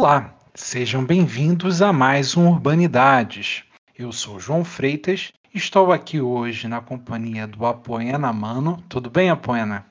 Olá, 0.00 0.32
sejam 0.54 1.04
bem-vindos 1.04 1.82
a 1.82 1.92
mais 1.92 2.36
um 2.36 2.48
Urbanidades. 2.48 3.64
Eu 3.98 4.12
sou 4.12 4.38
João 4.38 4.64
Freitas 4.64 5.32
e 5.52 5.58
estou 5.58 5.90
aqui 5.90 6.20
hoje 6.20 6.68
na 6.68 6.80
companhia 6.80 7.48
do 7.48 7.66
Apoena 7.66 8.32
Mano. 8.32 8.80
Tudo 8.88 9.10
bem, 9.10 9.28
Apoena? 9.28 9.84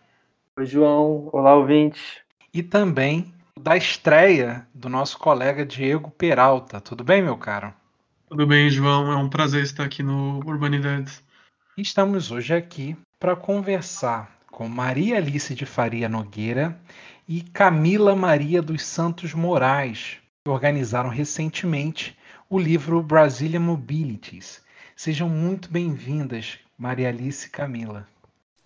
Oi, 0.57 0.65
João. 0.65 1.29
Olá, 1.33 1.54
ouvintes. 1.55 2.19
E 2.54 2.63
também 2.63 3.33
da 3.59 3.75
estreia 3.75 4.65
do 4.73 4.87
nosso 4.87 5.19
colega 5.19 5.65
Diego 5.65 6.09
Peralta. 6.09 6.79
Tudo 6.79 7.04
bem, 7.04 7.21
meu 7.21 7.35
caro? 7.35 7.74
Tudo 8.29 8.47
bem, 8.47 8.69
João. 8.69 9.11
É 9.11 9.15
um 9.18 9.27
prazer 9.27 9.63
estar 9.63 9.83
aqui 9.83 10.01
no 10.01 10.37
Urbanidades. 10.37 11.21
Estamos 11.77 12.32
hoje 12.32 12.54
aqui 12.54 12.96
para 13.19 13.35
conversar 13.35 14.37
com 14.49 14.69
Maria 14.69 15.18
Alice 15.18 15.54
de 15.54 15.65
Faria 15.65 16.07
Nogueira 16.07 16.79
e 17.27 17.41
Camila 17.41 18.15
Maria 18.15 18.61
dos 18.61 18.83
Santos 18.83 19.33
Moraes, 19.33 20.18
que 20.45 20.49
organizaram 20.49 21.09
recentemente 21.09 22.18
o 22.49 22.57
livro 22.57 23.04
Brazilian 23.04 23.59
Mobilities. 23.59 24.63
Sejam 24.95 25.27
muito 25.27 25.69
bem-vindas, 25.69 26.57
Maria 26.77 27.09
Alice 27.09 27.47
e 27.47 27.49
Camila. 27.49 28.07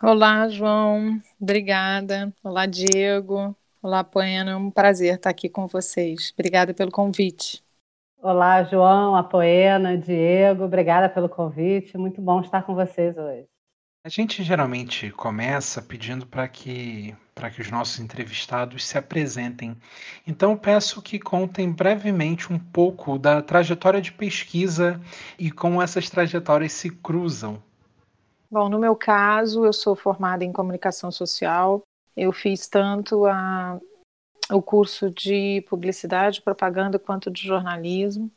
Olá, 0.01 0.47
João. 0.47 1.19
Obrigada. 1.39 2.31
Olá, 2.43 2.67
Diego. 2.67 3.55
Olá, 3.81 4.03
Poena. 4.03 4.51
É 4.51 4.55
um 4.55 4.69
prazer 4.69 5.15
estar 5.15 5.31
aqui 5.31 5.49
com 5.49 5.65
vocês. 5.65 6.31
Obrigada 6.37 6.73
pelo 6.73 6.91
convite. 6.91 7.63
Olá, 8.21 8.63
João, 8.63 9.15
Apoena, 9.15 9.97
Diego. 9.97 10.65
Obrigada 10.65 11.09
pelo 11.09 11.27
convite. 11.27 11.97
Muito 11.97 12.21
bom 12.21 12.41
estar 12.41 12.61
com 12.61 12.75
vocês 12.75 13.17
hoje. 13.17 13.45
A 14.03 14.09
gente 14.09 14.43
geralmente 14.43 15.09
começa 15.11 15.81
pedindo 15.81 16.27
para 16.27 16.47
que, 16.47 17.15
que 17.49 17.61
os 17.61 17.71
nossos 17.71 17.99
entrevistados 17.99 18.85
se 18.85 18.97
apresentem. 18.97 19.75
Então, 20.27 20.57
peço 20.57 21.01
que 21.01 21.17
contem 21.17 21.71
brevemente 21.71 22.51
um 22.51 22.59
pouco 22.59 23.17
da 23.17 23.41
trajetória 23.41 24.01
de 24.01 24.11
pesquisa 24.11 25.01
e 25.39 25.49
como 25.49 25.81
essas 25.81 26.09
trajetórias 26.09 26.73
se 26.73 26.89
cruzam. 26.89 27.61
Bom, 28.49 28.67
no 28.67 28.77
meu 28.77 28.95
caso, 28.95 29.65
eu 29.65 29.71
sou 29.71 29.95
formada 29.95 30.43
em 30.43 30.51
comunicação 30.51 31.09
social. 31.09 31.81
Eu 32.15 32.33
fiz 32.33 32.67
tanto 32.67 33.25
a, 33.25 33.79
o 34.51 34.61
curso 34.61 35.09
de 35.09 35.65
publicidade, 35.69 36.41
propaganda, 36.41 36.99
quanto 36.99 37.31
de 37.31 37.47
jornalismo. 37.47 38.29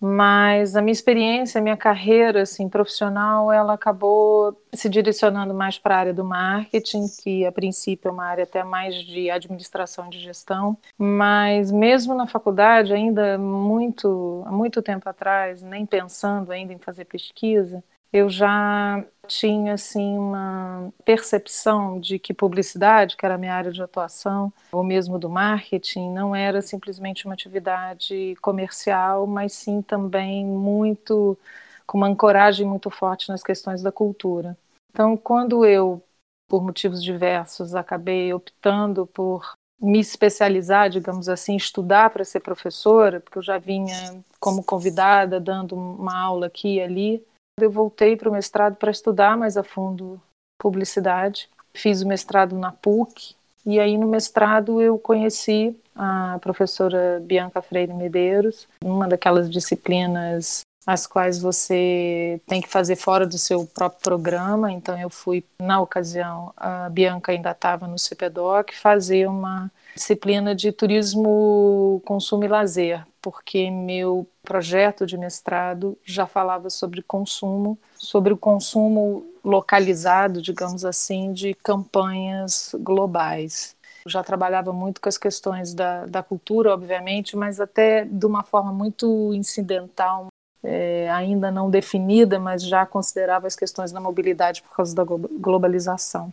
Mas 0.00 0.76
a 0.76 0.82
minha 0.82 0.92
experiência, 0.92 1.58
a 1.58 1.62
minha 1.62 1.76
carreira 1.76 2.42
assim, 2.42 2.68
profissional, 2.68 3.50
ela 3.50 3.74
acabou 3.74 4.60
se 4.72 4.88
direcionando 4.88 5.54
mais 5.54 5.78
para 5.78 5.96
a 5.96 5.98
área 5.98 6.14
do 6.14 6.24
marketing, 6.24 7.06
que 7.22 7.46
a 7.46 7.52
princípio 7.52 8.08
é 8.08 8.12
uma 8.12 8.24
área 8.24 8.44
até 8.44 8.62
mais 8.62 8.96
de 8.96 9.30
administração 9.30 10.08
de 10.08 10.18
gestão. 10.20 10.76
Mas 10.98 11.70
mesmo 11.70 12.14
na 12.14 12.26
faculdade, 12.26 12.92
ainda 12.92 13.38
muito, 13.38 14.42
há 14.46 14.52
muito 14.52 14.82
tempo 14.82 15.08
atrás, 15.08 15.62
nem 15.62 15.86
pensando 15.86 16.52
ainda 16.52 16.72
em 16.72 16.78
fazer 16.78 17.04
pesquisa, 17.06 17.82
eu 18.14 18.30
já 18.30 19.04
tinha 19.26 19.74
assim 19.74 20.16
uma 20.16 20.92
percepção 21.04 21.98
de 21.98 22.16
que 22.16 22.32
publicidade, 22.32 23.16
que 23.16 23.26
era 23.26 23.34
a 23.34 23.38
minha 23.38 23.52
área 23.52 23.72
de 23.72 23.82
atuação, 23.82 24.52
ou 24.70 24.84
mesmo 24.84 25.18
do 25.18 25.28
marketing, 25.28 26.12
não 26.12 26.34
era 26.34 26.62
simplesmente 26.62 27.24
uma 27.24 27.34
atividade 27.34 28.36
comercial, 28.40 29.26
mas 29.26 29.52
sim 29.52 29.82
também 29.82 30.46
muito 30.46 31.36
com 31.84 31.98
uma 31.98 32.06
ancoragem 32.06 32.64
muito 32.64 32.88
forte 32.88 33.28
nas 33.28 33.42
questões 33.42 33.82
da 33.82 33.90
cultura. 33.90 34.56
Então, 34.92 35.16
quando 35.16 35.64
eu, 35.66 36.00
por 36.48 36.62
motivos 36.62 37.02
diversos, 37.02 37.74
acabei 37.74 38.32
optando 38.32 39.06
por 39.06 39.54
me 39.82 39.98
especializar, 39.98 40.88
digamos 40.88 41.28
assim, 41.28 41.56
estudar 41.56 42.10
para 42.10 42.24
ser 42.24 42.38
professora, 42.38 43.18
porque 43.18 43.38
eu 43.38 43.42
já 43.42 43.58
vinha 43.58 44.22
como 44.38 44.62
convidada 44.62 45.40
dando 45.40 45.74
uma 45.74 46.16
aula 46.16 46.46
aqui 46.46 46.76
e 46.76 46.80
ali, 46.80 47.26
eu 47.60 47.70
voltei 47.70 48.16
para 48.16 48.28
o 48.28 48.32
mestrado 48.32 48.76
para 48.76 48.90
estudar 48.90 49.36
mais 49.36 49.56
a 49.56 49.62
fundo 49.62 50.20
publicidade. 50.58 51.48
Fiz 51.72 52.02
o 52.02 52.08
mestrado 52.08 52.56
na 52.56 52.72
PUC 52.72 53.34
e 53.66 53.80
aí 53.80 53.96
no 53.96 54.08
mestrado 54.08 54.80
eu 54.80 54.98
conheci 54.98 55.76
a 55.94 56.38
professora 56.40 57.20
Bianca 57.24 57.62
Freire 57.62 57.94
Medeiros, 57.94 58.68
uma 58.82 59.08
daquelas 59.08 59.50
disciplinas 59.50 60.64
as 60.86 61.06
quais 61.06 61.40
você 61.40 62.40
tem 62.46 62.60
que 62.60 62.68
fazer 62.68 62.96
fora 62.96 63.26
do 63.26 63.38
seu 63.38 63.66
próprio 63.66 64.02
programa. 64.02 64.70
Então 64.70 64.98
eu 64.98 65.08
fui 65.08 65.42
na 65.58 65.80
ocasião, 65.80 66.52
a 66.56 66.88
Bianca 66.90 67.32
ainda 67.32 67.52
estava 67.52 67.86
no 67.86 67.98
CPDOC, 67.98 68.76
fazer 68.76 69.26
uma 69.26 69.70
disciplina 69.94 70.54
de 70.54 70.72
turismo, 70.72 72.02
consumo 72.04 72.44
e 72.44 72.48
lazer, 72.48 73.04
porque 73.24 73.70
meu 73.70 74.26
projeto 74.42 75.06
de 75.06 75.16
mestrado 75.16 75.96
já 76.04 76.26
falava 76.26 76.68
sobre 76.68 77.00
consumo, 77.00 77.78
sobre 77.96 78.34
o 78.34 78.36
consumo 78.36 79.24
localizado, 79.42 80.42
digamos 80.42 80.84
assim, 80.84 81.32
de 81.32 81.54
campanhas 81.54 82.74
globais. 82.80 83.74
Eu 84.04 84.10
já 84.10 84.22
trabalhava 84.22 84.74
muito 84.74 85.00
com 85.00 85.08
as 85.08 85.16
questões 85.16 85.72
da, 85.72 86.04
da 86.04 86.22
cultura, 86.22 86.74
obviamente, 86.74 87.34
mas 87.34 87.60
até 87.60 88.04
de 88.04 88.26
uma 88.26 88.42
forma 88.42 88.74
muito 88.74 89.32
incidental, 89.32 90.26
é, 90.62 91.08
ainda 91.10 91.50
não 91.50 91.70
definida, 91.70 92.38
mas 92.38 92.62
já 92.62 92.84
considerava 92.84 93.46
as 93.46 93.56
questões 93.56 93.90
da 93.90 94.00
mobilidade 94.00 94.60
por 94.60 94.76
causa 94.76 94.94
da 94.94 95.02
globalização. 95.02 96.30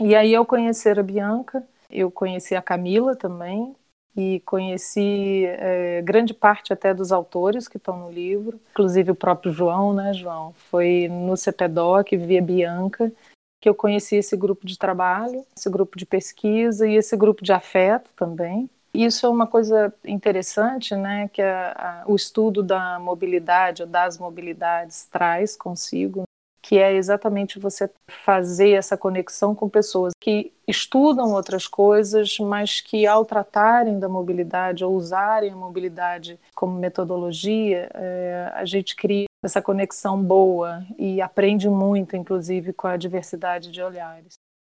E 0.00 0.16
aí, 0.16 0.34
ao 0.34 0.44
conhecer 0.44 0.98
a 0.98 1.02
Bianca, 1.04 1.62
eu 1.88 2.10
conheci 2.10 2.56
a 2.56 2.62
Camila 2.62 3.14
também 3.14 3.76
e 4.16 4.40
conheci 4.40 5.44
é, 5.46 6.00
grande 6.02 6.32
parte 6.32 6.72
até 6.72 6.94
dos 6.94 7.10
autores 7.10 7.66
que 7.66 7.76
estão 7.76 7.98
no 7.98 8.10
livro, 8.10 8.60
inclusive 8.70 9.10
o 9.10 9.14
próprio 9.14 9.52
João, 9.52 9.92
né, 9.92 10.12
João? 10.12 10.54
Foi 10.70 11.08
no 11.08 11.36
CPDOC, 11.36 12.16
via 12.16 12.40
Bianca, 12.40 13.12
que 13.60 13.68
eu 13.68 13.74
conheci 13.74 14.16
esse 14.16 14.36
grupo 14.36 14.66
de 14.66 14.78
trabalho, 14.78 15.44
esse 15.56 15.68
grupo 15.70 15.98
de 15.98 16.06
pesquisa 16.06 16.86
e 16.86 16.96
esse 16.96 17.16
grupo 17.16 17.42
de 17.42 17.52
afeto 17.52 18.10
também. 18.14 18.68
Isso 18.92 19.26
é 19.26 19.28
uma 19.28 19.46
coisa 19.46 19.92
interessante, 20.04 20.94
né, 20.94 21.28
que 21.32 21.42
a, 21.42 21.72
a, 21.72 22.04
o 22.06 22.14
estudo 22.14 22.62
da 22.62 23.00
mobilidade 23.00 23.82
ou 23.82 23.88
das 23.88 24.18
mobilidades 24.18 25.06
traz 25.10 25.56
consigo, 25.56 26.22
que 26.64 26.78
é 26.78 26.94
exatamente 26.94 27.58
você 27.58 27.90
fazer 28.08 28.70
essa 28.70 28.96
conexão 28.96 29.54
com 29.54 29.68
pessoas 29.68 30.14
que 30.18 30.50
estudam 30.66 31.34
outras 31.34 31.66
coisas, 31.66 32.38
mas 32.38 32.80
que 32.80 33.06
ao 33.06 33.22
tratarem 33.26 33.98
da 33.98 34.08
mobilidade 34.08 34.82
ou 34.82 34.94
usarem 34.94 35.50
a 35.50 35.56
mobilidade 35.56 36.40
como 36.54 36.78
metodologia, 36.78 37.90
é, 37.92 38.50
a 38.54 38.64
gente 38.64 38.96
cria 38.96 39.26
essa 39.44 39.60
conexão 39.60 40.22
boa 40.22 40.82
e 40.98 41.20
aprende 41.20 41.68
muito, 41.68 42.16
inclusive, 42.16 42.72
com 42.72 42.86
a 42.86 42.96
diversidade 42.96 43.70
de 43.70 43.82
olhares. 43.82 44.32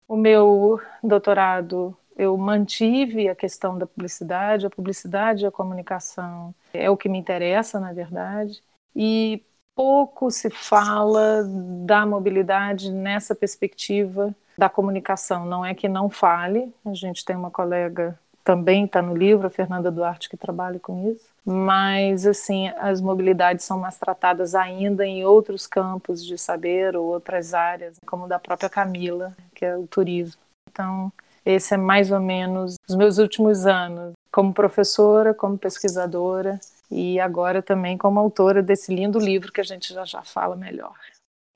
O 0.08 0.18
meu 0.18 0.82
doutorado 1.04 1.96
eu 2.18 2.36
mantive 2.36 3.30
a 3.30 3.36
questão 3.36 3.78
da 3.78 3.86
publicidade, 3.86 4.66
a 4.66 4.72
publicidade 4.72 5.44
e 5.44 5.48
a 5.48 5.52
comunicação 5.52 6.56
é 6.74 6.90
o 6.90 6.98
que 6.98 7.08
me 7.08 7.20
interessa, 7.20 7.80
na 7.80 7.94
verdade, 7.94 8.60
e 8.96 9.44
pouco 9.76 10.32
se 10.32 10.50
fala 10.50 11.44
da 11.86 12.06
mobilidade 12.06 12.92
nessa 12.92 13.36
perspectiva 13.36 14.34
da 14.58 14.70
comunicação. 14.70 15.46
Não 15.46 15.66
é 15.66 15.76
que 15.76 15.90
não 15.90 16.10
fale, 16.10 16.74
a 16.86 16.94
gente 16.94 17.26
tem 17.26 17.36
uma 17.36 17.52
colega 17.52 18.18
também 18.46 18.86
está 18.86 19.02
no 19.02 19.18
livro, 19.18 19.48
a 19.48 19.50
Fernanda 19.50 19.92
Duarte, 19.92 20.30
que 20.30 20.38
trabalha 20.38 20.80
com 20.80 21.10
isso. 21.10 21.26
Mas, 21.44 22.28
assim, 22.28 22.68
as 22.78 23.02
mobilidades 23.02 23.66
são 23.66 23.80
mais 23.80 23.98
tratadas 23.98 24.54
ainda 24.54 25.04
em 25.04 25.26
outros 25.26 25.66
campos 25.66 26.24
de 26.24 26.38
saber 26.38 26.96
ou 26.96 27.08
outras 27.08 27.56
áreas, 27.56 27.98
como 28.06 28.28
da 28.28 28.38
própria 28.38 28.70
Camila, 28.70 29.36
que 29.56 29.66
é 29.66 29.76
o 29.76 29.88
turismo. 29.88 30.40
Então, 30.72 31.12
esse 31.44 31.74
é 31.74 31.78
mais 31.78 32.12
ou 32.12 32.20
menos 32.20 32.76
os 32.88 32.96
meus 32.96 33.18
últimos 33.18 33.66
anos, 33.66 34.14
como 34.32 34.54
professora, 34.54 35.34
como 35.34 35.58
pesquisadora, 35.58 36.60
e 36.92 37.20
agora 37.20 37.62
também 37.62 37.98
como 37.98 38.20
autora 38.20 38.62
desse 38.62 38.94
lindo 38.94 39.20
livro 39.20 39.52
que 39.52 39.62
a 39.62 39.64
gente 39.64 39.94
já 39.94 40.06
já 40.06 40.22
fala 40.22 40.56
melhor. 40.56 40.96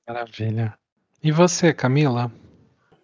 Maravilha. 0.07 0.73
E 1.23 1.31
você, 1.31 1.73
Camila? 1.73 2.31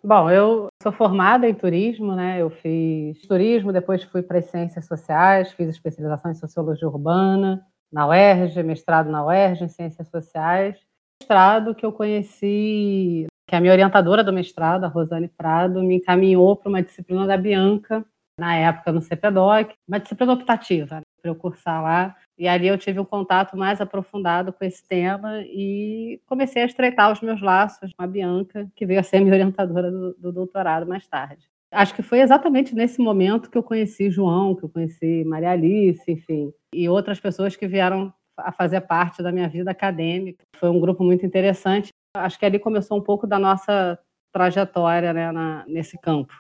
Bom, 0.04 0.30
eu 0.30 0.68
sou 0.82 0.92
formada 0.92 1.50
em 1.50 1.54
turismo, 1.54 2.16
né? 2.16 2.42
Eu 2.42 2.50
fiz 2.50 3.20
turismo, 3.28 3.74
depois 3.74 4.04
fui 4.04 4.22
para 4.22 4.38
as 4.40 4.46
ciências 4.46 4.86
sociais, 4.86 5.52
fiz 5.52 5.68
especialização 5.68 6.32
em 6.32 6.36
sociologia 6.36 6.88
urbana 6.88 7.66
na 7.92 8.08
UERJ, 8.08 8.62
mestrado 8.64 9.10
na 9.10 9.26
UERJ 9.26 9.64
em 9.64 9.70
ciências 9.70 10.08
sociais. 10.10 10.78
Mestrado 11.22 11.74
que 11.74 11.86
eu 11.86 11.92
conheci, 11.92 13.26
que 13.48 13.56
a 13.56 13.62
minha 13.62 13.72
orientadora 13.72 14.24
do 14.24 14.34
mestrado, 14.34 14.84
a 14.84 14.88
Rosane 14.88 15.28
Prado, 15.28 15.82
me 15.82 15.96
encaminhou 15.96 16.56
para 16.56 16.70
uma 16.70 16.84
disciplina 16.84 17.26
da 17.26 17.38
Bianca, 17.38 18.06
na 18.38 18.56
época 18.56 18.92
no 18.92 19.02
CPDOC, 19.02 19.76
uma 19.88 20.00
disciplina 20.00 20.34
optativa, 20.34 20.96
né, 20.98 21.02
para 21.26 21.32
eu 21.32 21.36
cursar 21.36 21.82
lá. 21.82 22.16
E 22.38 22.48
ali 22.48 22.68
eu 22.68 22.78
tive 22.78 23.00
um 23.00 23.06
contato 23.06 23.58
mais 23.58 23.82
aprofundado 23.82 24.54
com 24.54 24.64
esse 24.64 24.88
tema 24.88 25.42
e 25.46 26.22
comecei 26.28 26.62
a 26.62 26.66
estreitar 26.66 27.12
os 27.12 27.22
meus 27.22 27.42
laços 27.42 27.92
com 27.94 28.04
a 28.04 28.08
Bianca, 28.08 28.70
que 28.76 28.86
veio 28.86 29.00
a 29.00 29.04
ser 29.04 29.20
minha 29.20 29.34
orientadora 29.34 29.92
do, 29.92 30.14
do 30.14 30.32
doutorado 30.32 30.86
mais 30.86 31.08
tarde. 31.08 31.50
Acho 31.72 31.96
que 31.96 32.04
foi 32.04 32.20
exatamente 32.20 32.76
nesse 32.76 33.02
momento 33.02 33.50
que 33.50 33.58
eu 33.58 33.64
conheci 33.64 34.12
João, 34.12 34.56
que 34.56 34.64
eu 34.64 34.70
conheci 34.70 35.24
Maria 35.26 35.52
Alice, 35.52 36.10
enfim, 36.10 36.54
e 36.74 36.88
outras 36.88 37.20
pessoas 37.20 37.56
que 37.56 37.68
vieram 37.68 38.14
a 38.38 38.52
fazer 38.52 38.82
parte 38.82 39.24
da 39.24 39.32
minha 39.32 39.50
vida 39.50 39.72
acadêmica. 39.72 40.44
Foi 40.58 40.70
um 40.70 40.80
grupo 40.80 41.04
muito 41.04 41.26
interessante. 41.26 41.90
Acho 42.16 42.38
que 42.38 42.46
ali 42.46 42.60
começou 42.60 42.98
um 42.98 43.02
pouco 43.02 43.26
da 43.26 43.40
nossa 43.40 43.98
trajetória 44.32 45.12
né, 45.12 45.32
na, 45.32 45.66
nesse 45.68 45.98
campo. 45.98 46.34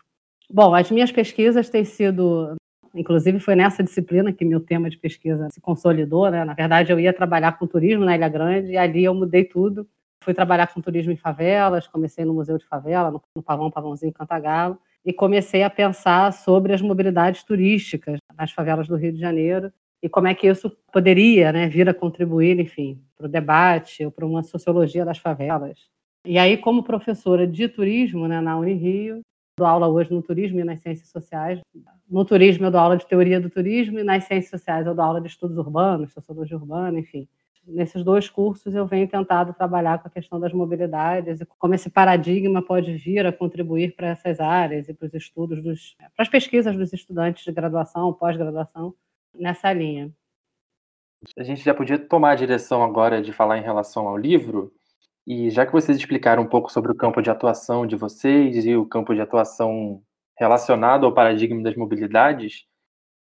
Bom, 0.50 0.76
as 0.76 0.92
minhas 0.92 1.12
pesquisas 1.12 1.70
têm 1.70 1.84
sido, 1.84 2.56
inclusive 2.96 3.40
foi 3.40 3.56
nessa 3.56 3.84
disciplina 3.84 4.32
que 4.32 4.46
meu 4.46 4.60
tema 4.60 4.90
de 4.90 4.98
pesquisa 4.98 5.50
se 5.52 5.62
consolidou. 5.62 6.30
Né? 6.32 6.44
Na 6.44 6.54
verdade, 6.54 6.92
eu 6.92 7.00
ia 7.00 7.14
trabalhar 7.14 7.60
com 7.60 7.68
turismo 7.68 8.06
na 8.06 8.16
Ilha 8.16 8.30
Grande 8.30 8.72
e 8.72 8.78
ali 8.78 9.04
eu 9.04 9.14
mudei 9.14 9.44
tudo. 9.44 9.88
Fui 10.24 10.34
trabalhar 10.34 10.68
com 10.74 10.82
turismo 10.82 11.12
em 11.12 11.18
favelas, 11.18 11.88
comecei 11.88 12.26
no 12.26 12.34
Museu 12.34 12.58
de 12.58 12.66
Favela, 12.66 13.12
no, 13.12 13.44
Pavão 13.44 13.70
Pavãozinho 13.70 14.12
Cantagalo, 14.12 14.80
e 15.06 15.14
comecei 15.14 15.62
a 15.62 15.70
pensar 15.70 16.34
sobre 16.34 16.74
as 16.74 16.82
mobilidades 16.82 17.44
turísticas 17.44 18.18
nas 18.36 18.52
favelas 18.52 18.88
do 18.88 18.96
Rio 18.96 19.14
de 19.14 19.20
Janeiro 19.20 19.72
e 20.02 20.10
como 20.10 20.28
é 20.28 20.34
que 20.34 20.48
isso 20.48 20.72
poderia 20.92 21.52
né, 21.52 21.68
vir 21.68 21.88
a 21.90 21.94
contribuir, 21.94 22.60
enfim, 22.60 23.00
para 23.18 23.28
o 23.28 23.30
debate 23.30 24.04
ou 24.06 24.12
para 24.12 24.26
uma 24.26 24.42
sociologia 24.42 25.06
das 25.06 25.18
favelas. 25.18 25.80
E 26.26 26.40
aí, 26.40 26.58
como 26.58 26.84
professora 26.84 27.46
de 27.46 27.68
turismo 27.68 28.28
né, 28.28 28.42
na 28.42 28.58
Unirio, 28.58 29.22
dou 29.58 29.68
aula 29.68 29.88
hoje 29.88 30.12
no 30.14 30.22
turismo 30.22 30.60
e 30.60 30.64
nas 30.64 30.82
ciências 30.82 31.10
sociais. 31.10 31.60
No 32.10 32.26
turismo 32.26 32.66
eu 32.66 32.72
dou 32.72 32.80
aula 32.80 32.98
de 32.98 33.08
teoria 33.08 33.40
do 33.40 33.50
turismo 33.50 34.00
e 34.00 34.04
nas 34.04 34.26
ciências 34.26 34.50
sociais 34.50 34.86
eu 34.86 34.94
dou 34.94 35.04
aula 35.04 35.22
de 35.22 35.28
estudos 35.28 35.58
urbanos, 35.58 36.14
sociologia 36.14 36.58
urbana, 36.58 37.00
enfim 37.00 37.28
nesses 37.68 38.04
dois 38.04 38.30
cursos 38.30 38.76
eu 38.76 38.86
venho 38.86 39.08
tentado 39.08 39.54
trabalhar 39.54 40.00
com 40.00 40.08
a 40.08 40.12
questão 40.12 40.40
das 40.40 40.54
mobilidades 40.54 41.42
e 41.42 41.46
como 41.46 41.74
esse 41.74 41.90
paradigma 41.90 42.62
pode 42.62 42.96
vir 42.96 43.26
a 43.26 43.32
contribuir 43.32 43.96
para 43.96 44.10
essas 44.10 44.40
áreas 44.40 44.88
e 44.88 44.94
para 44.94 45.08
os 45.08 45.14
estudos 45.14 45.64
dos, 45.64 45.96
para 45.98 46.24
as 46.24 46.30
pesquisas 46.30 46.76
dos 46.76 46.94
estudantes 46.94 47.44
de 47.44 47.52
graduação, 47.52 48.14
pós-graduação 48.14 48.94
nessa 49.34 49.72
linha. 49.74 50.12
A 51.38 51.44
gente 51.44 51.64
já 51.64 51.74
podia 51.74 51.98
tomar 51.98 52.32
a 52.32 52.36
direção 52.36 52.84
agora 52.84 53.22
de 53.22 53.34
falar 53.34 53.58
em 53.58 53.64
relação 53.64 54.08
ao 54.08 54.18
livro, 54.18 54.72
e 55.28 55.50
já 55.50 55.66
que 55.66 55.72
vocês 55.72 55.98
explicaram 55.98 56.44
um 56.44 56.48
pouco 56.48 56.72
sobre 56.72 56.92
o 56.92 56.96
campo 56.96 57.22
de 57.22 57.30
atuação 57.30 57.86
de 57.86 57.96
vocês 57.96 58.66
e 58.66 58.76
o 58.76 58.86
campo 58.86 59.14
de 59.14 59.22
atuação 59.22 60.02
relacionado 60.38 61.06
ao 61.06 61.14
paradigma 61.14 61.64
das 61.64 61.76
mobilidades, 61.76 62.66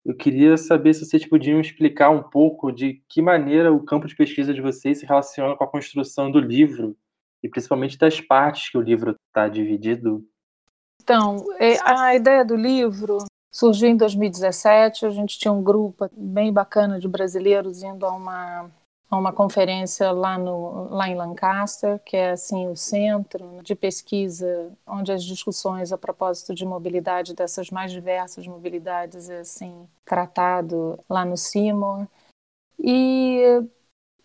eu 0.05 0.15
queria 0.15 0.57
saber 0.59 0.93
se 0.93 1.07
vocês 1.07 1.27
podiam 1.27 1.61
explicar 1.61 2.11
um 2.11 2.23
pouco 2.23 2.71
de 2.71 3.03
que 3.09 3.23
maneira 3.23 3.73
o 3.73 3.83
campo 3.83 4.07
de 4.07 4.15
pesquisa 4.15 4.53
de 4.53 4.61
vocês 4.61 4.99
se 4.99 5.07
relaciona 5.07 5.57
com 5.57 5.65
a 5.65 5.71
construção 5.71 6.31
do 6.31 6.39
livro 6.39 6.95
e 7.43 7.49
principalmente 7.49 7.97
das 7.97 8.21
partes 8.21 8.71
que 8.71 8.77
o 8.77 8.83
livro 8.83 9.17
está 9.29 9.49
dividido. 9.49 10.23
Então, 11.03 11.37
é, 11.59 11.79
a 11.83 12.15
ideia 12.15 12.45
do 12.45 12.55
livro 12.55 13.19
surgiu 13.51 13.89
em 13.89 13.97
2017. 13.97 15.07
A 15.07 15.11
gente 15.11 15.39
tinha 15.39 15.53
um 15.53 15.63
grupo 15.63 16.09
bem 16.15 16.53
bacana 16.53 16.99
de 16.99 17.09
brasileiros 17.09 17.83
indo 17.83 18.05
a 18.05 18.13
uma 18.13 18.71
uma 19.19 19.33
conferência 19.33 20.11
lá, 20.13 20.39
no, 20.39 20.89
lá 20.91 21.09
em 21.09 21.15
Lancaster, 21.15 22.01
que 22.05 22.17
é 22.17 22.33
assim 22.33 22.69
o 22.69 22.77
centro 22.77 23.63
de 23.63 23.75
pesquisa 23.75 24.73
onde 24.87 25.13
as 25.13 25.25
discussões 25.25 25.93
a 25.93 25.99
propósito 25.99 26.55
de 26.55 26.65
mobilidade 26.65 27.35
dessas 27.35 27.71
mais 27.71 27.93
diversas 27.93 28.47
mobilidades 28.47 29.29
é 29.29 29.41
assim 29.41 29.89
tratado 30.05 30.99
lá 31.09 31.25
no 31.25 31.37
Seymour. 31.37 32.07
E 32.79 33.41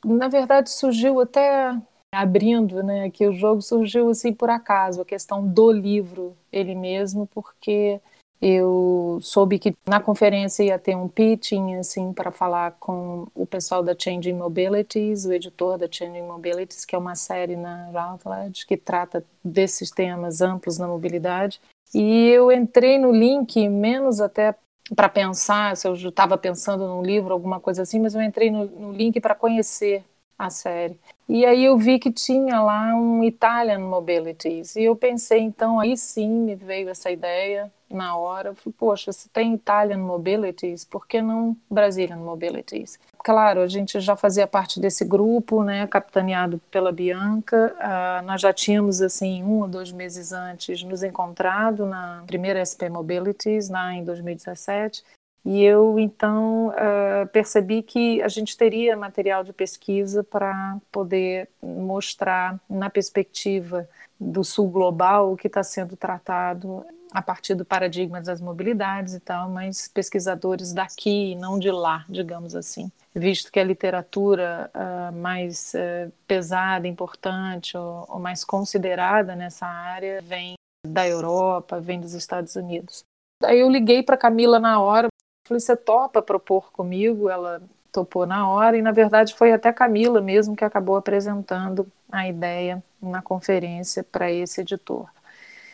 na 0.06 0.28
verdade 0.28 0.70
surgiu 0.70 1.20
até 1.20 1.76
abrindo, 2.12 2.82
né, 2.82 3.10
que 3.10 3.28
o 3.28 3.34
jogo 3.34 3.62
surgiu 3.62 4.10
assim 4.10 4.34
por 4.34 4.50
acaso, 4.50 5.02
a 5.02 5.06
questão 5.06 5.46
do 5.46 5.72
livro 5.72 6.36
ele 6.52 6.74
mesmo, 6.74 7.28
porque 7.28 8.02
eu 8.42 9.20
soube 9.22 9.60
que 9.60 9.76
na 9.86 10.00
conferência 10.00 10.64
ia 10.64 10.80
ter 10.80 10.96
um 10.96 11.10
pitching 11.10 11.76
assim 11.76 12.14
para 12.14 12.32
falar 12.32 12.72
com 12.80 13.28
o 13.36 13.46
pessoal 13.46 13.84
da 13.84 13.94
Changing 13.98 14.34
Mobilities, 14.34 15.26
o 15.26 15.34
editor 15.34 15.78
da 15.78 15.88
Changing 15.92 16.22
Mobilities, 16.22 16.86
que 16.86 16.96
é 16.96 16.98
uma 16.98 17.16
série 17.16 17.58
na 17.58 17.90
Routledge 17.92 18.66
que 18.66 18.78
trata 18.78 19.26
desses 19.44 19.92
temas 19.92 20.40
amplos 20.40 20.78
na 20.78 20.88
mobilidade. 20.88 21.60
E 21.94 22.30
eu 22.30 22.50
entrei 22.52 22.98
no 22.98 23.12
link 23.12 23.68
menos 23.68 24.22
até 24.22 24.56
para 24.96 25.10
pensar 25.10 25.76
se 25.76 25.88
eu 25.88 25.94
estava 25.94 26.38
pensando 26.38 26.88
num 26.88 27.04
livro, 27.04 27.34
alguma 27.34 27.60
coisa 27.60 27.82
assim, 27.82 28.00
mas 28.00 28.16
eu 28.16 28.22
entrei 28.22 28.50
no, 28.50 28.66
no 28.66 28.92
link 28.94 29.20
para 29.20 29.36
conhecer 29.36 30.04
a 30.38 30.50
série. 30.50 30.98
E 31.28 31.46
aí 31.46 31.66
eu 31.66 31.78
vi 31.78 32.00
que 32.00 32.12
tinha 32.12 32.62
lá 32.62 32.96
um 32.96 33.22
Italian 33.24 33.80
Mobilities. 33.80 34.78
E 34.78 34.84
eu 34.84 34.96
pensei, 34.96 35.42
então, 35.42 35.80
aí 35.80 35.98
sim 35.98 36.30
me 36.30 36.56
veio 36.56 36.88
essa 36.90 37.12
ideia 37.12 37.70
na 37.90 38.16
hora. 38.16 38.50
Eu 38.50 38.56
falei, 38.56 38.76
poxa, 38.78 39.12
se 39.12 39.30
tem 39.30 39.54
Italian 39.54 39.98
Mobilities, 39.98 40.86
por 40.86 41.08
que 41.08 41.22
não 41.22 41.56
Brazilian 41.70 42.18
Mobilities? 42.18 43.00
Claro, 43.24 43.62
a 43.62 43.68
gente 43.68 44.00
já 44.00 44.16
fazia 44.16 44.48
parte 44.48 44.80
desse 44.80 45.04
grupo, 45.04 45.64
né, 45.64 45.86
capitaneado 45.88 46.60
pela 46.72 46.92
Bianca. 46.92 47.76
Uh, 47.78 48.26
nós 48.26 48.40
já 48.42 48.54
tínhamos, 48.54 49.02
assim, 49.02 49.44
um 49.44 49.62
ou 49.62 49.68
dois 49.68 49.92
meses 49.92 50.32
antes, 50.32 50.84
nos 50.84 51.04
encontrado 51.04 51.86
na 51.86 52.24
primeira 52.26 52.64
SP 52.64 52.88
Mobilities, 52.90 53.70
lá 53.70 53.94
em 53.94 54.04
2017. 54.04 55.04
E 55.46 55.64
eu, 55.64 55.98
então, 55.98 56.68
uh, 56.68 57.28
percebi 57.32 57.82
que 57.82 58.22
a 58.22 58.28
gente 58.28 58.58
teria 58.58 58.96
material 58.96 59.44
de 59.44 59.54
pesquisa 59.54 60.24
para 60.24 60.78
poder 60.92 61.48
mostrar, 61.62 62.60
na 62.70 62.90
perspectiva 62.90 63.88
do 64.20 64.44
sul 64.44 64.70
global, 64.70 65.32
o 65.32 65.38
que 65.38 65.48
está 65.48 65.64
sendo 65.64 65.96
tratado 65.96 66.86
a 67.12 67.22
partir 67.22 67.56
do 67.56 67.66
paradigma 67.66 68.22
das 68.22 68.40
mobilidades 68.40 69.14
e 69.14 69.20
tal, 69.20 69.50
mas 69.50 69.88
pesquisadores 69.88 70.74
daqui, 70.74 71.36
não 71.36 71.58
de 71.58 71.72
lá, 71.72 72.06
digamos 72.08 72.56
assim. 72.56 72.92
Visto 73.16 73.52
que 73.52 73.60
a 73.60 73.64
literatura 73.64 74.70
uh, 74.74 75.16
mais 75.16 75.74
uh, 75.74 76.12
pesada, 76.28 76.88
importante 76.88 77.76
ou, 77.76 78.06
ou 78.08 78.20
mais 78.20 78.44
considerada 78.44 79.36
nessa 79.36 79.66
área 79.66 80.22
vem 80.22 80.54
da 80.88 81.08
Europa, 81.08 81.80
vem 81.80 82.00
dos 82.00 82.14
Estados 82.14 82.56
Unidos. 82.56 83.04
Aí 83.44 83.60
eu 83.60 83.70
liguei 83.70 84.04
para 84.04 84.18
Camila 84.18 84.60
na 84.60 84.80
hora, 84.80 85.08
Falei, 85.50 85.60
você 85.60 85.76
topa 85.76 86.22
propor 86.22 86.72
comigo? 86.72 87.28
Ela 87.28 87.60
topou 87.92 88.28
na 88.28 88.48
hora 88.48 88.78
e, 88.78 88.84
na 88.84 88.92
verdade, 88.92 89.34
foi 89.34 89.52
até 89.52 89.74
Camila 89.74 90.22
mesmo 90.22 90.56
que 90.56 90.64
acabou 90.64 90.96
apresentando 90.96 91.92
a 92.12 92.28
ideia 92.28 92.84
na 93.02 93.20
conferência 93.20 94.04
para 94.04 94.32
esse 94.32 94.62
editor. 94.62 95.10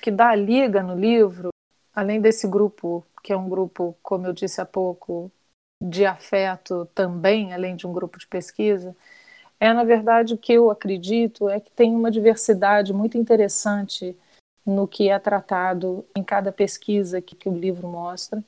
Que 0.05 0.11
dá 0.11 0.29
a 0.29 0.35
liga 0.35 0.83
no 0.83 0.93
livro, 0.93 1.49
além 1.91 2.21
desse 2.21 2.47
grupo, 2.47 3.03
que 3.23 3.33
é 3.33 3.35
um 3.35 3.49
grupo, 3.49 3.97
como 4.03 4.27
eu 4.27 4.33
disse 4.33 4.61
há 4.61 4.65
pouco, 4.65 5.31
de 5.81 6.05
afeto 6.05 6.87
também, 6.93 7.51
além 7.51 7.75
de 7.75 7.87
um 7.87 7.91
grupo 7.91 8.19
de 8.19 8.27
pesquisa, 8.27 8.95
é, 9.59 9.73
na 9.73 9.83
verdade, 9.83 10.35
o 10.35 10.37
que 10.37 10.53
eu 10.53 10.69
acredito 10.69 11.49
é 11.49 11.59
que 11.59 11.71
tem 11.71 11.95
uma 11.95 12.11
diversidade 12.11 12.93
muito 12.93 13.17
interessante 13.17 14.15
no 14.63 14.87
que 14.87 15.09
é 15.09 15.17
tratado 15.17 16.05
em 16.15 16.23
cada 16.23 16.51
pesquisa 16.51 17.19
que, 17.19 17.35
que 17.35 17.49
o 17.49 17.57
livro 17.57 17.87
mostra. 17.87 18.43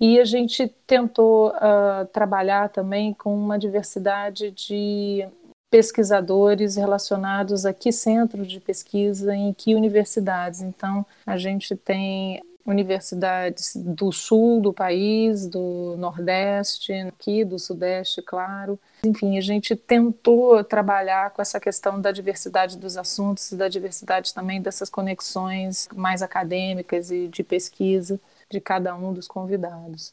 E 0.00 0.18
a 0.18 0.24
gente 0.24 0.66
tentou 0.88 1.50
uh, 1.50 2.04
trabalhar 2.12 2.68
também 2.68 3.14
com 3.14 3.32
uma 3.32 3.56
diversidade 3.56 4.50
de 4.50 5.24
pesquisadores 5.70 6.76
relacionados 6.76 7.64
a 7.64 7.72
que 7.72 7.92
centros 7.92 8.48
de 8.48 8.60
pesquisa, 8.60 9.34
em 9.34 9.52
que 9.52 9.74
universidades. 9.74 10.60
Então, 10.60 11.06
a 11.24 11.36
gente 11.36 11.76
tem 11.76 12.42
universidades 12.66 13.74
do 13.74 14.12
sul 14.12 14.60
do 14.60 14.72
país, 14.72 15.46
do 15.46 15.96
nordeste, 15.98 16.92
aqui 16.92 17.44
do 17.44 17.58
sudeste, 17.58 18.20
claro. 18.22 18.78
Enfim, 19.04 19.38
a 19.38 19.40
gente 19.40 19.74
tentou 19.74 20.62
trabalhar 20.62 21.30
com 21.30 21.40
essa 21.40 21.58
questão 21.58 22.00
da 22.00 22.12
diversidade 22.12 22.76
dos 22.76 22.96
assuntos 22.96 23.50
e 23.52 23.56
da 23.56 23.68
diversidade 23.68 24.34
também 24.34 24.60
dessas 24.60 24.90
conexões 24.90 25.88
mais 25.94 26.22
acadêmicas 26.22 27.10
e 27.10 27.28
de 27.28 27.42
pesquisa 27.42 28.20
de 28.50 28.60
cada 28.60 28.94
um 28.94 29.12
dos 29.12 29.26
convidados. 29.26 30.12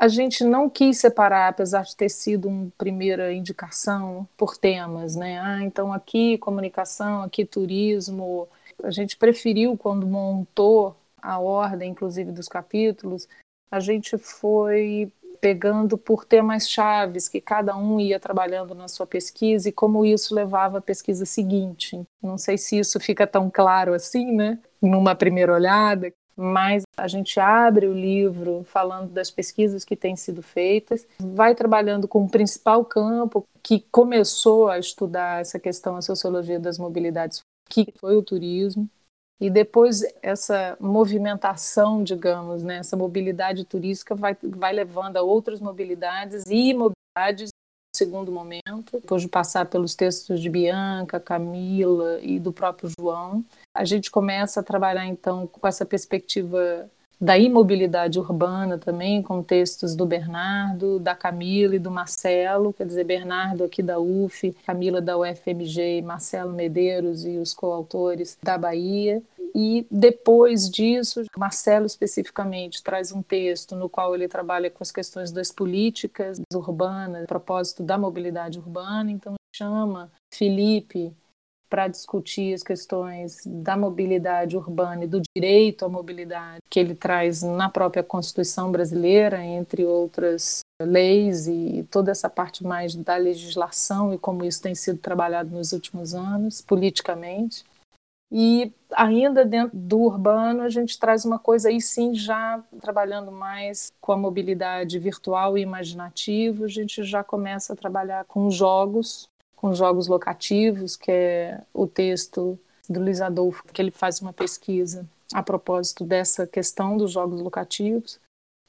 A 0.00 0.08
gente 0.08 0.42
não 0.44 0.70
quis 0.70 0.96
separar, 0.96 1.48
apesar 1.48 1.82
de 1.82 1.94
ter 1.94 2.08
sido 2.08 2.48
uma 2.48 2.72
primeira 2.78 3.34
indicação 3.34 4.26
por 4.34 4.56
temas, 4.56 5.14
né? 5.14 5.38
Ah, 5.38 5.62
então 5.62 5.92
aqui 5.92 6.38
comunicação, 6.38 7.22
aqui 7.22 7.44
turismo. 7.44 8.48
A 8.82 8.90
gente 8.90 9.14
preferiu 9.18 9.76
quando 9.76 10.06
montou 10.06 10.96
a 11.20 11.38
ordem, 11.38 11.90
inclusive 11.90 12.32
dos 12.32 12.48
capítulos, 12.48 13.28
a 13.70 13.78
gente 13.78 14.16
foi 14.16 15.12
pegando 15.38 15.98
por 15.98 16.24
temas 16.24 16.68
chaves 16.68 17.28
que 17.28 17.40
cada 17.40 17.76
um 17.76 18.00
ia 18.00 18.18
trabalhando 18.18 18.74
na 18.74 18.88
sua 18.88 19.06
pesquisa 19.06 19.68
e 19.68 19.72
como 19.72 20.06
isso 20.06 20.34
levava 20.34 20.78
à 20.78 20.82
pesquisa 20.82 21.26
seguinte. 21.26 22.00
Não 22.22 22.38
sei 22.38 22.56
se 22.56 22.78
isso 22.78 22.98
fica 22.98 23.26
tão 23.26 23.50
claro 23.50 23.92
assim, 23.92 24.32
né? 24.32 24.58
Numa 24.80 25.14
primeira 25.14 25.52
olhada, 25.52 26.10
mas 26.40 26.84
a 26.96 27.06
gente 27.06 27.38
abre 27.38 27.86
o 27.86 27.92
livro 27.92 28.64
falando 28.64 29.10
das 29.10 29.30
pesquisas 29.30 29.84
que 29.84 29.94
têm 29.94 30.16
sido 30.16 30.42
feitas, 30.42 31.06
vai 31.18 31.54
trabalhando 31.54 32.08
com 32.08 32.24
o 32.24 32.28
principal 32.30 32.82
campo 32.82 33.44
que 33.62 33.84
começou 33.92 34.68
a 34.68 34.78
estudar 34.78 35.42
essa 35.42 35.60
questão, 35.60 35.96
a 35.96 36.02
sociologia 36.02 36.58
das 36.58 36.78
mobilidades, 36.78 37.42
que 37.68 37.92
foi 37.98 38.16
o 38.16 38.22
turismo. 38.22 38.88
E 39.38 39.50
depois 39.50 40.02
essa 40.22 40.78
movimentação, 40.80 42.02
digamos, 42.02 42.62
né, 42.62 42.78
essa 42.78 42.96
mobilidade 42.96 43.64
turística 43.64 44.14
vai, 44.14 44.34
vai 44.42 44.72
levando 44.72 45.18
a 45.18 45.22
outras 45.22 45.60
mobilidades 45.60 46.44
e 46.46 46.72
mobilidades 46.72 47.48
no 47.48 47.98
segundo 47.98 48.32
momento, 48.32 48.92
depois 48.92 49.20
de 49.20 49.28
passar 49.28 49.66
pelos 49.66 49.94
textos 49.94 50.40
de 50.40 50.48
Bianca, 50.48 51.20
Camila 51.20 52.18
e 52.22 52.38
do 52.38 52.52
próprio 52.52 52.90
João. 52.98 53.44
A 53.74 53.84
gente 53.84 54.10
começa 54.10 54.60
a 54.60 54.62
trabalhar 54.62 55.06
então 55.06 55.46
com 55.46 55.66
essa 55.66 55.86
perspectiva 55.86 56.90
da 57.20 57.38
imobilidade 57.38 58.18
urbana 58.18 58.78
também, 58.78 59.22
com 59.22 59.42
textos 59.42 59.94
do 59.94 60.06
Bernardo, 60.06 60.98
da 60.98 61.14
Camila 61.14 61.76
e 61.76 61.78
do 61.78 61.90
Marcelo, 61.90 62.72
quer 62.72 62.86
dizer, 62.86 63.04
Bernardo 63.04 63.62
aqui 63.62 63.82
da 63.82 64.00
UF, 64.00 64.56
Camila 64.64 65.02
da 65.02 65.18
UFMG, 65.18 66.00
Marcelo 66.00 66.52
Medeiros 66.52 67.26
e 67.26 67.36
os 67.36 67.52
coautores 67.52 68.38
da 68.42 68.56
Bahia. 68.56 69.22
E 69.54 69.86
depois 69.90 70.70
disso, 70.70 71.24
Marcelo 71.36 71.84
especificamente 71.84 72.82
traz 72.82 73.12
um 73.12 73.20
texto 73.20 73.76
no 73.76 73.88
qual 73.88 74.14
ele 74.14 74.28
trabalha 74.28 74.70
com 74.70 74.82
as 74.82 74.92
questões 74.92 75.30
das 75.30 75.52
políticas 75.52 76.40
urbanas, 76.54 77.24
a 77.24 77.26
propósito 77.26 77.82
da 77.82 77.98
mobilidade 77.98 78.58
urbana, 78.58 79.10
então 79.10 79.34
chama 79.54 80.10
Felipe 80.32 81.12
para 81.70 81.86
discutir 81.86 82.52
as 82.52 82.64
questões 82.64 83.42
da 83.46 83.76
mobilidade 83.76 84.56
urbana 84.56 85.04
e 85.04 85.06
do 85.06 85.22
direito 85.34 85.84
à 85.84 85.88
mobilidade 85.88 86.58
que 86.68 86.80
ele 86.80 86.96
traz 86.96 87.42
na 87.42 87.70
própria 87.70 88.02
Constituição 88.02 88.72
brasileira, 88.72 89.42
entre 89.42 89.84
outras 89.84 90.60
leis 90.82 91.46
e 91.46 91.86
toda 91.90 92.10
essa 92.10 92.28
parte 92.28 92.64
mais 92.64 92.94
da 92.96 93.16
legislação 93.16 94.12
e 94.12 94.18
como 94.18 94.44
isso 94.44 94.60
tem 94.60 94.74
sido 94.74 94.98
trabalhado 94.98 95.50
nos 95.50 95.72
últimos 95.72 96.12
anos 96.12 96.60
politicamente. 96.60 97.64
E 98.32 98.72
ainda 98.92 99.44
dentro 99.44 99.76
do 99.76 99.98
urbano, 99.98 100.62
a 100.62 100.68
gente 100.68 100.98
traz 100.98 101.24
uma 101.24 101.38
coisa 101.38 101.68
aí 101.68 101.80
sim, 101.80 102.14
já 102.14 102.62
trabalhando 102.80 103.32
mais 103.32 103.92
com 104.00 104.12
a 104.12 104.16
mobilidade 104.16 104.98
virtual 104.98 105.58
e 105.58 105.62
imaginativa, 105.62 106.64
a 106.64 106.68
gente 106.68 107.02
já 107.02 107.24
começa 107.24 107.72
a 107.72 107.76
trabalhar 107.76 108.24
com 108.26 108.48
jogos, 108.48 109.28
com 109.60 109.74
jogos 109.74 110.08
locativos, 110.08 110.96
que 110.96 111.10
é 111.12 111.60
o 111.74 111.86
texto 111.86 112.58
do 112.88 112.98
Luiz 112.98 113.20
Adolfo, 113.20 113.62
que 113.70 113.82
ele 113.82 113.90
faz 113.90 114.18
uma 114.22 114.32
pesquisa 114.32 115.06
a 115.34 115.42
propósito 115.42 116.02
dessa 116.02 116.46
questão 116.46 116.96
dos 116.96 117.12
jogos 117.12 117.42
locativos. 117.42 118.18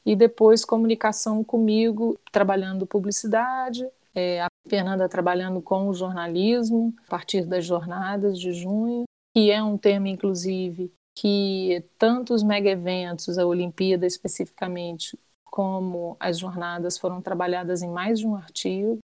E 0.05 0.17
depois 0.17 0.65
comunicação 0.65 1.45
comigo, 1.45 2.19
trabalhando 2.29 2.86
publicidade, 2.86 3.88
é, 4.13 4.41
a 4.41 4.48
Fernanda 4.67 5.07
trabalhando 5.07 5.62
com 5.62 5.88
o 5.88 5.93
jornalismo, 5.93 6.93
a 7.07 7.10
partir 7.10 7.45
das 7.45 7.63
jornadas 7.63 8.38
de 8.38 8.51
junho, 8.51 9.05
que 9.33 9.50
é 9.50 9.63
um 9.63 9.77
tema, 9.77 10.10
inclusive, 10.10 10.91
que 11.17 11.86
tanto 11.98 12.33
os 12.33 12.43
mega 12.43 12.69
eventos, 12.69 13.38
a 13.38 13.45
Olimpíada 13.45 14.05
especificamente, 14.05 15.17
como 15.45 16.17
as 16.19 16.38
jornadas 16.38 16.98
foram 16.98 17.21
trabalhadas 17.21 17.81
em 17.81 17.89
mais 17.89 18.19
de 18.19 18.27
um 18.27 18.36
artigo 18.36 19.00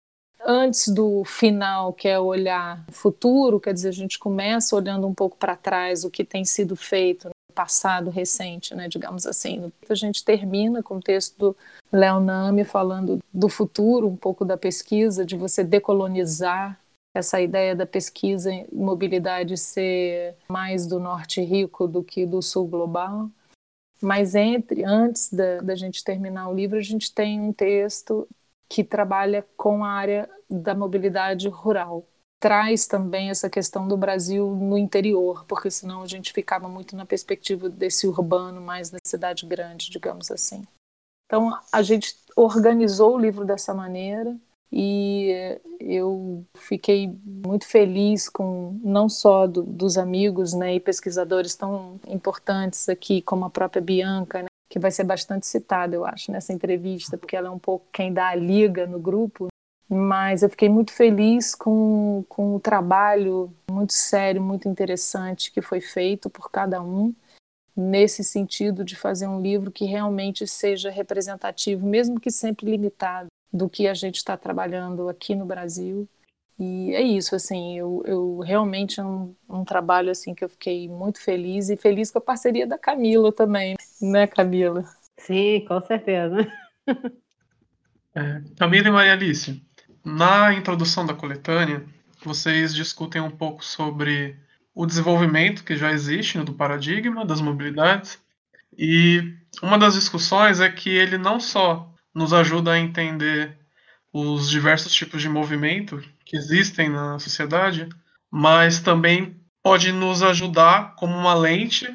antes 0.45 0.89
do 0.89 1.25
final, 1.25 1.93
que 1.93 2.09
é 2.09 2.19
olhar 2.19 2.85
futuro, 2.91 3.61
quer 3.61 3.73
dizer, 3.73 3.89
a 3.89 3.93
gente 3.93 4.19
começa 4.19 4.77
olhando 4.77 5.07
um 5.07 5.15
pouco 5.15 5.37
para 5.37 5.57
trás 5.57 6.05
o 6.05 6.11
que 6.11 6.25
tem 6.25 6.45
sido 6.45 6.77
feito 6.77 7.29
no 7.29 7.55
passado 7.55 8.11
recente, 8.11 8.75
né, 8.75 8.89
digamos 8.89 9.27
assim. 9.27 9.73
A 9.89 9.95
gente 9.95 10.25
termina 10.25 10.83
com 10.83 10.97
o 10.97 11.03
texto 11.03 11.39
do 11.39 11.57
Léo 11.93 12.21
Nami 12.21 12.65
falando 12.65 13.19
do 13.33 13.49
futuro, 13.49 14.09
um 14.09 14.17
pouco 14.17 14.45
da 14.45 14.57
pesquisa, 14.57 15.25
de 15.25 15.37
você 15.37 15.65
decolonizar 15.65 16.79
essa 17.15 17.41
ideia 17.41 17.77
da 17.77 17.87
pesquisa 17.87 18.53
em 18.53 18.67
mobilidade 18.73 19.57
ser 19.57 20.35
mais 20.49 20.87
do 20.87 20.99
norte 20.99 21.41
rico 21.41 21.87
do 21.87 22.03
que 22.03 22.27
do 22.27 22.43
sul 22.43 22.67
global. 22.67 23.31
Mas 24.03 24.35
entre 24.35 24.85
antes 24.85 25.33
da, 25.33 25.61
da 25.61 25.75
gente 25.77 26.03
terminar 26.03 26.49
o 26.49 26.55
livro, 26.55 26.77
a 26.77 26.83
gente 26.83 27.15
tem 27.15 27.41
um 27.41 27.53
texto 27.53 28.29
que 28.69 28.83
trabalha 28.85 29.47
com 29.57 29.85
a 29.85 29.91
área 29.91 30.29
da 30.49 30.75
mobilidade 30.75 31.49
rural. 31.49 32.07
Traz 32.41 32.87
também 32.87 33.31
essa 33.31 33.49
questão 33.49 33.89
do 33.89 33.97
Brasil 33.97 34.51
no 34.51 34.77
interior, 34.77 35.45
porque 35.47 35.71
senão 35.71 36.03
a 36.03 36.07
gente 36.07 36.33
ficava 36.33 36.69
muito 36.69 36.95
na 36.95 37.07
perspectiva 37.07 37.69
desse 37.69 38.07
urbano, 38.07 38.61
mais 38.61 38.91
da 38.91 38.99
cidade 39.07 39.47
grande, 39.47 39.91
digamos 39.91 40.31
assim. 40.31 40.63
Então 41.27 41.59
a 41.73 41.83
gente 41.83 42.15
organizou 42.37 43.15
o 43.15 43.19
livro 43.19 43.45
dessa 43.45 43.73
maneira 43.73 44.37
e 44.71 45.59
eu 45.81 46.45
fiquei 46.57 47.17
muito 47.25 47.67
feliz 47.67 48.29
com 48.29 48.79
não 48.83 49.09
só 49.09 49.47
do, 49.47 49.63
dos 49.63 49.97
amigos 49.97 50.53
né, 50.53 50.75
e 50.75 50.81
pesquisadores 50.81 51.55
tão 51.55 52.01
importantes 52.09 52.89
aqui, 52.89 53.23
como 53.23 53.45
a 53.45 53.51
própria 53.51 53.81
Bianca, 53.81 54.43
né, 54.43 54.49
que 54.75 54.79
vai 54.81 54.91
ser 54.91 55.05
bastante 55.05 55.47
citada, 55.47 55.95
eu 55.95 56.05
acho, 56.05 56.33
nessa 56.33 56.53
entrevista, 56.53 57.17
porque 57.17 57.37
ela 57.37 57.47
é 57.47 57.51
um 57.51 57.61
pouco 57.61 57.87
quem 57.93 58.13
dá 58.13 58.31
a 58.31 58.35
liga 58.35 58.89
no 58.89 58.99
grupo. 58.99 59.47
Mas 59.89 60.43
eu 60.43 60.51
fiquei 60.51 60.69
muito 60.69 60.93
feliz 60.93 61.55
com, 61.55 62.25
com 62.29 62.57
o 62.57 62.59
trabalho 62.59 63.55
muito 63.71 63.93
sério, 63.93 64.43
muito 64.43 64.69
interessante 64.69 65.53
que 65.53 65.63
foi 65.63 65.81
feito 65.81 66.29
por 66.29 66.51
cada 66.51 66.83
um, 66.83 67.15
nesse 67.77 68.25
sentido 68.25 68.83
de 68.83 68.97
fazer 68.97 69.29
um 69.29 69.41
livro 69.41 69.71
que 69.71 69.85
realmente 69.85 70.45
seja 70.45 70.91
representativo, 70.91 71.87
mesmo 71.87 72.19
que 72.19 72.33
sempre 72.33 72.69
limitado, 72.69 73.29
do 73.53 73.69
que 73.69 73.87
a 73.87 73.95
gente 73.95 74.17
está 74.17 74.37
trabalhando 74.37 75.09
aqui 75.09 75.37
no 75.37 75.47
Brasil. 75.47 76.09
E 76.59 76.95
é 76.95 77.03
isso, 77.03 77.35
assim, 77.35 77.79
eu, 77.79 78.03
eu 78.07 78.39
realmente 78.39 79.01
é 79.01 79.05
um, 79.05 79.35
um 79.49 79.65
trabalho 79.65 80.11
assim 80.11 80.35
que 80.35 80.45
eu 80.45 80.49
fiquei 80.49 80.89
muito 80.89 81.21
feliz 81.21 81.69
e 81.69 81.77
feliz 81.77 82.11
com 82.11 82.19
a 82.19 82.23
parceria 82.23 82.67
da 82.67 82.79
Camila 82.79 83.33
também, 83.33 83.75
né, 84.01 84.27
Camila? 84.27 84.85
Sim, 85.17 85.65
com 85.67 85.81
certeza. 85.81 86.47
É, 88.15 88.41
Camila 88.57 88.87
e 88.87 88.91
Maria 88.93 89.13
Alice, 89.13 89.61
na 90.05 90.55
introdução 90.55 91.05
da 91.05 91.15
coletânea, 91.15 91.85
vocês 92.23 92.73
discutem 92.73 93.21
um 93.21 93.31
pouco 93.31 93.65
sobre 93.65 94.37
o 94.73 94.87
desenvolvimento 94.87 95.65
que 95.65 95.77
já 95.77 95.91
existe 95.91 96.39
no 96.39 96.45
do 96.45 96.55
paradigma 96.55 97.25
das 97.25 97.41
mobilidades 97.41 98.19
e 98.77 99.35
uma 99.63 99.79
das 99.79 99.95
discussões 99.95 100.61
é 100.61 100.69
que 100.69 100.91
ele 100.91 101.17
não 101.17 101.39
só 101.39 101.93
nos 102.15 102.33
ajuda 102.33 102.73
a 102.73 102.79
entender 102.79 103.57
os 104.13 104.49
diversos 104.49 104.93
tipos 104.93 105.21
de 105.23 105.29
movimento 105.29 106.03
que 106.25 106.37
existem 106.37 106.89
na 106.89 107.19
sociedade, 107.19 107.89
mas 108.31 108.81
também 108.81 109.37
pode 109.63 109.93
nos 109.93 110.23
ajudar 110.23 110.95
como 110.97 111.17
uma 111.17 111.35
lente 111.35 111.87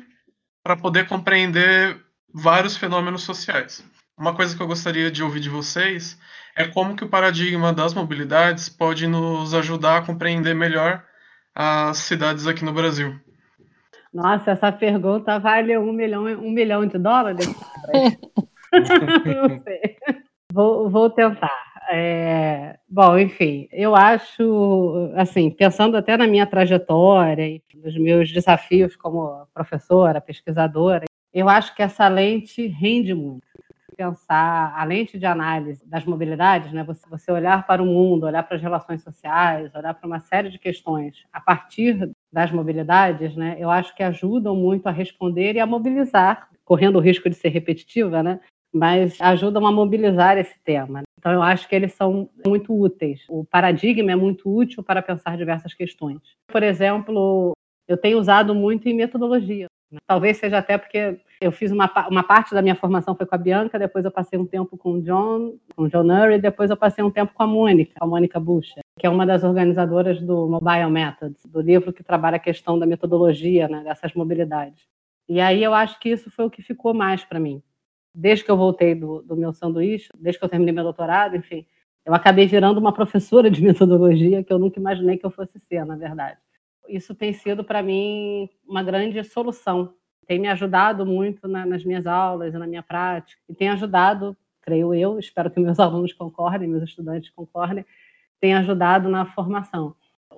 para 0.64 0.76
poder 0.76 1.08
compreender 1.08 2.00
vários 2.34 2.78
fenômenos 2.78 3.24
sociais. 3.24 3.84
Uma 4.18 4.36
coisa 4.36 4.56
que 4.56 4.62
eu 4.62 4.68
gostaria 4.68 5.10
de 5.10 5.24
ouvir 5.24 5.40
de 5.40 5.50
vocês 5.50 6.20
é 6.56 6.68
como 6.68 6.96
que 6.96 7.04
o 7.04 7.10
paradigma 7.10 7.72
das 7.72 7.94
mobilidades 7.94 8.68
pode 8.68 9.08
nos 9.08 9.54
ajudar 9.54 9.98
a 9.98 10.02
compreender 10.02 10.54
melhor 10.54 11.04
as 11.56 11.98
cidades 12.00 12.46
aqui 12.46 12.66
no 12.66 12.74
Brasil. 12.74 13.20
Nossa, 14.14 14.52
essa 14.52 14.72
pergunta 14.72 15.40
vale 15.40 15.78
um 15.78 15.94
milhão, 15.94 16.24
um 16.26 16.52
milhão 16.52 16.86
de 16.86 16.98
dólares? 16.98 17.48
Não 18.72 19.64
sei. 19.64 19.98
Vou, 20.52 20.90
vou 20.90 21.10
tentar. 21.10 21.69
É, 21.91 22.77
bom, 22.88 23.17
enfim, 23.17 23.67
eu 23.72 23.96
acho, 23.96 25.12
assim, 25.15 25.50
pensando 25.50 25.98
até 25.98 26.15
na 26.15 26.27
minha 26.27 26.46
trajetória 26.46 27.48
e 27.48 27.63
nos 27.74 27.98
meus 27.98 28.31
desafios 28.31 28.96
como 28.96 29.48
professora, 29.51 30.22
pesquisadora, 30.22 31.05
eu 31.34 31.50
acho 31.50 31.75
que 31.75 31.81
essa 31.81 32.08
lente 32.08 32.67
rende 32.67 33.13
muito. 33.15 33.41
Pensar 33.98 34.74
a 34.77 34.84
lente 34.86 35.17
de 35.19 35.25
análise 35.25 35.86
das 35.86 36.05
mobilidades, 36.05 36.72
né? 36.72 36.84
Você, 36.86 37.10
você 37.10 37.31
olhar 37.31 37.65
para 37.67 37.84
o 37.84 37.86
mundo, 37.86 38.25
olhar 38.27 38.43
para 38.43 38.55
as 38.55 38.62
relações 38.62 39.01
sociais, 39.03 39.74
olhar 39.75 39.93
para 39.93 40.08
uma 40.08 40.19
série 40.19 40.50
de 40.50 40.58
questões 40.58 41.25
a 41.34 41.41
partir 41.41 42.10
das 42.31 42.50
mobilidades, 42.51 43.36
né? 43.36 43.58
Eu 43.60 43.69
acho 43.69 43.93
que 43.96 44.03
ajudam 44.03 44.55
muito 44.55 44.88
a 44.88 44.91
responder 44.91 45.55
e 45.55 45.60
a 45.60 45.65
mobilizar, 45.65 46.48
correndo 46.63 46.98
o 46.98 47.01
risco 47.01 47.29
de 47.29 47.36
ser 47.36 47.50
repetitiva, 47.50 48.24
né? 48.24 48.39
mas 48.74 49.19
ajudam 49.19 49.65
a 49.65 49.72
mobilizar 49.72 50.38
esse 50.38 50.58
tema. 50.63 51.01
Então, 51.20 51.34
eu 51.34 51.44
acho 51.44 51.68
que 51.68 51.76
eles 51.76 51.92
são 51.94 52.30
muito 52.48 52.74
úteis. 52.74 53.26
O 53.28 53.44
paradigma 53.44 54.10
é 54.10 54.16
muito 54.16 54.50
útil 54.50 54.82
para 54.82 55.02
pensar 55.02 55.36
diversas 55.36 55.74
questões. 55.74 56.22
Por 56.48 56.64
exemplo, 56.64 57.52
eu 57.90 57.98
tenho 57.98 58.18
usado 58.18 58.56
muito 58.56 58.88
em 58.88 58.94
metodologia. 58.94 59.68
Talvez 60.08 60.38
seja 60.38 60.60
até 60.60 60.78
porque 60.78 61.20
eu 61.42 61.52
fiz 61.52 61.72
uma, 61.72 61.92
uma 62.10 62.24
parte 62.24 62.54
da 62.54 62.62
minha 62.62 62.76
formação 62.76 63.16
foi 63.16 63.26
com 63.26 63.36
a 63.36 63.38
Bianca, 63.38 63.78
depois 63.78 64.06
eu 64.06 64.12
passei 64.12 64.40
um 64.40 64.46
tempo 64.46 64.78
com 64.78 64.94
o 64.94 65.02
John, 65.02 65.58
com 65.76 65.84
o 65.84 65.90
John 65.90 66.06
Urry, 66.06 66.40
depois 66.40 66.70
eu 66.70 66.78
passei 66.78 67.04
um 67.04 67.12
tempo 67.12 67.34
com 67.34 67.44
a 67.44 67.48
Mônica, 67.48 67.94
a 68.00 68.06
Mônica 68.06 68.40
Bucha, 68.40 68.80
que 68.98 69.06
é 69.06 69.10
uma 69.10 69.26
das 69.26 69.44
organizadoras 69.44 70.22
do 70.22 70.48
Mobile 70.48 70.92
Methods, 70.92 71.44
do 71.46 71.60
livro 71.60 71.92
que 71.92 72.04
trabalha 72.04 72.38
a 72.38 72.40
questão 72.40 72.78
da 72.78 72.86
metodologia, 72.86 73.68
né, 73.68 73.84
dessas 73.84 74.14
mobilidades. 74.14 74.84
E 75.28 75.42
aí 75.42 75.64
eu 75.64 75.74
acho 75.74 76.00
que 76.00 76.10
isso 76.10 76.30
foi 76.30 76.46
o 76.46 76.52
que 76.52 76.62
ficou 76.62 76.94
mais 76.94 77.26
para 77.26 77.40
mim 77.40 77.62
desde 78.20 78.44
que 78.44 78.52
eu 78.52 78.58
voltei 78.58 78.94
do, 78.94 79.22
do 79.22 79.36
meu 79.36 79.54
sanduíche, 79.54 80.10
desde 80.20 80.38
que 80.38 80.46
eu 80.46 80.50
terminei 80.50 80.74
meu 80.74 80.84
doutorado, 80.84 81.38
enfim, 81.38 81.66
eu 82.06 82.14
acabei 82.14 82.46
virando 82.46 82.78
uma 82.78 82.92
professora 82.92 83.50
de 83.50 83.62
metodologia 83.64 84.44
que 84.44 84.52
eu 84.52 84.60
nunca 84.60 84.78
imaginei 84.78 85.18
que 85.18 85.26
eu 85.26 85.32
fosse 85.32 85.58
ser, 85.60 85.86
na 85.86 85.96
verdade. 85.96 86.38
isso 86.88 87.16
tem 87.16 87.32
sido 87.32 87.64
para 87.64 87.82
mim 87.82 88.50
uma 88.68 88.84
grande 88.84 89.24
solução. 89.24 89.94
Tem 90.28 90.38
me 90.38 90.50
ajudado 90.50 91.06
muito 91.06 91.48
na, 91.48 91.66
nas 91.66 91.84
minhas 91.86 92.06
aulas 92.06 92.54
e 92.54 92.58
na 92.58 92.68
minha 92.68 92.84
prática, 92.84 93.42
e 93.48 93.56
tem 93.56 93.70
ajudado, 93.70 94.36
creio 94.62 94.94
eu, 94.94 95.18
espero 95.18 95.50
que 95.50 95.60
meus 95.60 95.80
alunos 95.80 96.12
concordem, 96.12 96.68
meus 96.68 96.84
estudantes 96.84 97.30
concordem, 97.30 97.86
tem 98.40 98.54
ajudado 98.54 99.08
na 99.08 99.26
formação. 99.26 99.96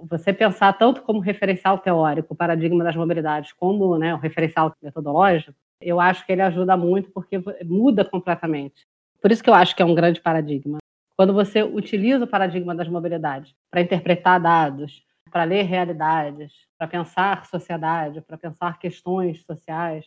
Você 0.07 0.31
pensar 0.31 0.73
tanto 0.73 1.01
como 1.01 1.19
referencial 1.19 1.79
teórico, 1.79 2.33
o 2.33 2.37
paradigma 2.37 2.83
das 2.83 2.95
mobilidades, 2.95 3.53
como 3.53 3.97
né, 3.97 4.13
o 4.13 4.17
referencial 4.17 4.75
metodológico, 4.81 5.55
eu 5.81 5.99
acho 5.99 6.25
que 6.25 6.31
ele 6.31 6.41
ajuda 6.41 6.77
muito 6.77 7.11
porque 7.11 7.41
muda 7.63 8.05
completamente. 8.05 8.85
Por 9.21 9.31
isso 9.31 9.43
que 9.43 9.49
eu 9.49 9.53
acho 9.53 9.75
que 9.75 9.81
é 9.81 9.85
um 9.85 9.95
grande 9.95 10.21
paradigma. 10.21 10.79
Quando 11.15 11.33
você 11.33 11.61
utiliza 11.61 12.23
o 12.23 12.27
paradigma 12.27 12.73
das 12.73 12.87
mobilidades 12.87 13.53
para 13.69 13.81
interpretar 13.81 14.39
dados, 14.39 15.03
para 15.31 15.43
ler 15.45 15.63
realidades, 15.63 16.51
para 16.77 16.87
pensar 16.87 17.45
sociedade, 17.45 18.21
para 18.21 18.37
pensar 18.37 18.77
questões 18.77 19.43
sociais. 19.45 20.05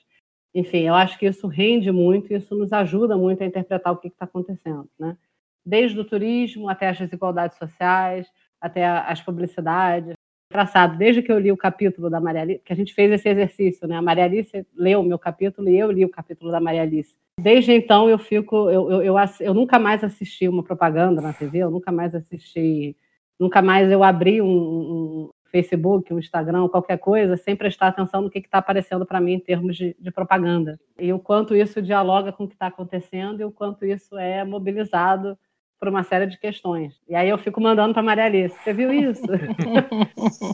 Enfim, 0.54 0.82
eu 0.82 0.94
acho 0.94 1.18
que 1.18 1.26
isso 1.26 1.46
rende 1.48 1.90
muito 1.90 2.32
e 2.32 2.36
isso 2.36 2.54
nos 2.54 2.72
ajuda 2.72 3.16
muito 3.16 3.42
a 3.42 3.46
interpretar 3.46 3.92
o 3.92 3.96
que 3.96 4.08
está 4.08 4.26
acontecendo, 4.26 4.88
né? 4.98 5.16
Desde 5.64 5.98
o 5.98 6.04
turismo 6.04 6.68
até 6.68 6.88
as 6.88 6.98
desigualdades 6.98 7.56
sociais, 7.56 8.30
até 8.60 8.86
as 8.86 9.20
publicidades. 9.22 10.14
Engraçado, 10.54 10.96
desde 10.96 11.20
que 11.20 11.32
eu 11.32 11.38
li 11.38 11.50
o 11.50 11.56
capítulo 11.56 12.08
da 12.08 12.20
Maria 12.20 12.42
Alice, 12.42 12.62
que 12.64 12.72
a 12.72 12.76
gente 12.76 12.94
fez 12.94 13.10
esse 13.10 13.28
exercício, 13.28 13.88
né? 13.88 13.96
A 13.96 14.02
Maria 14.02 14.24
Alice 14.24 14.64
leu 14.76 15.00
o 15.00 15.04
meu 15.04 15.18
capítulo 15.18 15.68
e 15.68 15.76
eu 15.76 15.90
li 15.90 16.04
o 16.04 16.08
capítulo 16.08 16.52
da 16.52 16.60
Maria 16.60 16.82
Alice. 16.82 17.14
Desde 17.40 17.72
então 17.72 18.08
eu 18.08 18.18
fico, 18.18 18.70
eu, 18.70 18.88
eu, 18.90 19.02
eu, 19.02 19.14
eu 19.40 19.52
nunca 19.52 19.80
mais 19.80 20.04
assisti 20.04 20.46
uma 20.46 20.62
propaganda 20.62 21.20
na 21.20 21.32
TV, 21.32 21.58
eu 21.58 21.70
nunca 21.70 21.90
mais 21.90 22.14
assisti 22.14 22.96
Nunca 23.38 23.60
mais 23.60 23.90
eu 23.90 24.02
abri 24.04 24.40
um, 24.40 24.46
um 24.46 25.30
Facebook, 25.50 26.12
um 26.12 26.18
Instagram, 26.18 26.68
qualquer 26.68 26.98
coisa, 26.98 27.36
sem 27.36 27.54
prestar 27.56 27.88
atenção 27.88 28.22
no 28.22 28.30
que 28.30 28.38
está 28.38 28.58
aparecendo 28.58 29.04
para 29.04 29.20
mim 29.20 29.34
em 29.34 29.40
termos 29.40 29.76
de, 29.76 29.96
de, 29.98 30.10
propaganda. 30.10 30.78
E 30.98 31.12
o 31.12 31.18
quanto 31.18 31.54
isso 31.54 31.82
dialoga 31.82 32.32
com 32.32 32.44
o 32.44 32.48
que 32.48 32.54
está 32.54 32.66
acontecendo 32.66 33.40
e 33.40 33.44
o 33.44 33.52
quanto 33.52 33.84
isso 33.84 34.16
é 34.16 34.44
mobilizado 34.44 35.36
por 35.78 35.88
uma 35.88 36.02
série 36.02 36.26
de 36.26 36.38
questões. 36.38 37.00
E 37.08 37.14
aí 37.14 37.28
eu 37.28 37.38
fico 37.38 37.60
mandando 37.60 37.92
para 37.92 38.02
Maria 38.02 38.24
Alice, 38.24 38.56
você 38.62 38.72
viu 38.72 38.92
isso? 38.92 39.22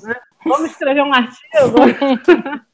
Né? 0.05 0.17
Vamos 0.45 0.71
escrever 0.71 1.03
um 1.03 1.12
artigo? 1.12 1.77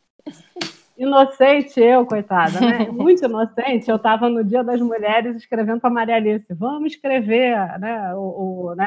inocente 0.97 1.79
eu, 1.79 2.07
coitada, 2.07 2.61
né? 2.61 2.88
Muito 2.91 3.25
inocente. 3.25 3.88
Eu 3.88 3.97
estava 3.97 4.29
no 4.29 4.43
Dia 4.43 4.65
das 4.65 4.81
Mulheres 4.81 5.37
escrevendo 5.37 5.81
para 5.81 5.91
Maria 5.91 6.17
Alice, 6.17 6.53
vamos 6.55 6.93
escrever, 6.93 7.79
né? 7.79 8.15
O, 8.15 8.71
o 8.71 8.75
né? 8.75 8.87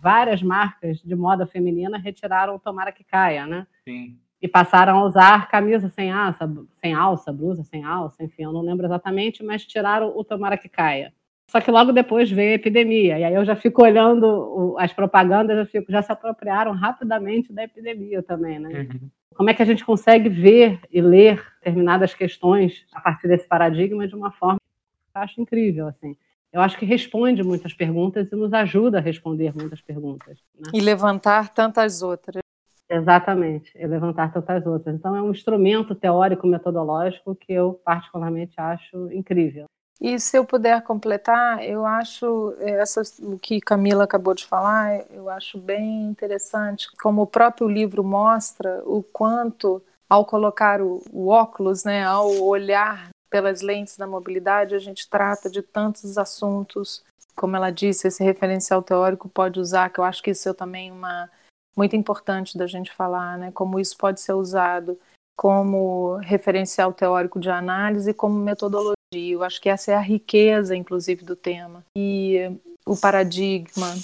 Várias 0.00 0.42
marcas 0.42 0.98
de 0.98 1.14
moda 1.16 1.46
feminina 1.46 1.98
retiraram 1.98 2.54
o 2.54 2.58
Tomara 2.58 2.92
que 2.92 3.04
Caia, 3.04 3.46
né? 3.46 3.66
Sim. 3.84 4.16
E 4.40 4.46
passaram 4.46 4.98
a 4.98 5.04
usar 5.04 5.48
camisa 5.48 5.88
sem 5.88 6.12
alça, 6.12 6.48
sem 6.76 6.94
alça, 6.94 7.32
blusa 7.32 7.64
sem 7.64 7.82
alça, 7.84 8.22
enfim, 8.22 8.44
eu 8.44 8.52
não 8.52 8.60
lembro 8.60 8.86
exatamente, 8.86 9.42
mas 9.42 9.64
tiraram 9.66 10.16
o 10.16 10.22
Tomara 10.22 10.56
que 10.56 10.68
Caia. 10.68 11.12
Só 11.48 11.62
que 11.62 11.70
logo 11.70 11.92
depois 11.92 12.30
veio 12.30 12.52
a 12.52 12.54
epidemia, 12.54 13.18
e 13.18 13.24
aí 13.24 13.34
eu 13.34 13.44
já 13.44 13.56
fico 13.56 13.82
olhando 13.82 14.76
as 14.78 14.92
propagandas, 14.92 15.56
eu 15.56 15.66
fico, 15.66 15.90
já 15.90 16.02
se 16.02 16.12
apropriaram 16.12 16.72
rapidamente 16.72 17.52
da 17.52 17.64
epidemia 17.64 18.22
também, 18.22 18.58
né? 18.58 18.68
Uhum. 18.68 19.10
Como 19.34 19.48
é 19.48 19.54
que 19.54 19.62
a 19.62 19.64
gente 19.64 19.84
consegue 19.84 20.28
ver 20.28 20.78
e 20.92 21.00
ler 21.00 21.42
determinadas 21.58 22.12
questões 22.12 22.84
a 22.92 23.00
partir 23.00 23.28
desse 23.28 23.48
paradigma 23.48 24.06
de 24.06 24.14
uma 24.14 24.30
forma 24.30 24.58
que 24.58 25.18
eu 25.18 25.22
acho 25.22 25.40
incrível, 25.40 25.88
assim. 25.88 26.16
Eu 26.52 26.60
acho 26.60 26.78
que 26.78 26.84
responde 26.84 27.42
muitas 27.42 27.72
perguntas 27.72 28.30
e 28.30 28.36
nos 28.36 28.52
ajuda 28.52 28.98
a 28.98 29.00
responder 29.00 29.54
muitas 29.56 29.80
perguntas. 29.80 30.38
Né? 30.54 30.70
E 30.74 30.80
levantar 30.80 31.48
tantas 31.50 32.02
outras. 32.02 32.42
Exatamente, 32.90 33.70
e 33.74 33.86
levantar 33.86 34.32
tantas 34.32 34.66
outras. 34.66 34.94
Então, 34.94 35.14
é 35.14 35.22
um 35.22 35.30
instrumento 35.30 35.94
teórico 35.94 36.46
metodológico 36.46 37.34
que 37.34 37.52
eu 37.52 37.80
particularmente 37.84 38.54
acho 38.58 39.10
incrível. 39.12 39.66
E 40.00 40.18
se 40.20 40.38
eu 40.38 40.44
puder 40.44 40.80
completar, 40.82 41.64
eu 41.64 41.84
acho 41.84 42.54
essa, 42.60 43.02
o 43.20 43.36
que 43.36 43.60
Camila 43.60 44.04
acabou 44.04 44.32
de 44.32 44.46
falar, 44.46 45.04
eu 45.10 45.28
acho 45.28 45.58
bem 45.58 46.04
interessante, 46.04 46.88
como 47.02 47.22
o 47.22 47.26
próprio 47.26 47.68
livro 47.68 48.04
mostra 48.04 48.80
o 48.86 49.02
quanto, 49.02 49.82
ao 50.08 50.24
colocar 50.24 50.80
o, 50.80 51.02
o 51.12 51.28
óculos, 51.28 51.82
né, 51.82 52.04
ao 52.04 52.30
olhar 52.42 53.10
pelas 53.28 53.60
lentes 53.60 53.96
da 53.96 54.06
mobilidade, 54.06 54.74
a 54.74 54.78
gente 54.78 55.08
trata 55.10 55.50
de 55.50 55.62
tantos 55.62 56.16
assuntos. 56.16 57.04
Como 57.34 57.56
ela 57.56 57.70
disse, 57.70 58.06
esse 58.06 58.22
referencial 58.22 58.82
teórico 58.82 59.28
pode 59.28 59.58
usar, 59.58 59.90
que 59.90 59.98
eu 59.98 60.04
acho 60.04 60.22
que 60.22 60.30
isso 60.30 60.48
é 60.48 60.54
também 60.54 60.92
uma 60.92 61.28
muito 61.76 61.94
importante 61.94 62.56
da 62.56 62.66
gente 62.66 62.92
falar, 62.92 63.36
né, 63.36 63.50
como 63.52 63.80
isso 63.80 63.96
pode 63.96 64.20
ser 64.20 64.32
usado 64.32 64.98
como 65.36 66.16
referencial 66.16 66.92
teórico 66.92 67.38
de 67.38 67.48
análise, 67.48 68.12
como 68.12 68.34
metodologia 68.34 68.97
eu 69.12 69.42
acho 69.42 69.60
que 69.60 69.68
essa 69.68 69.92
é 69.92 69.94
a 69.94 70.00
riqueza, 70.00 70.76
inclusive, 70.76 71.24
do 71.24 71.34
tema. 71.34 71.84
E 71.96 72.50
o 72.84 72.96
paradigma 72.96 73.94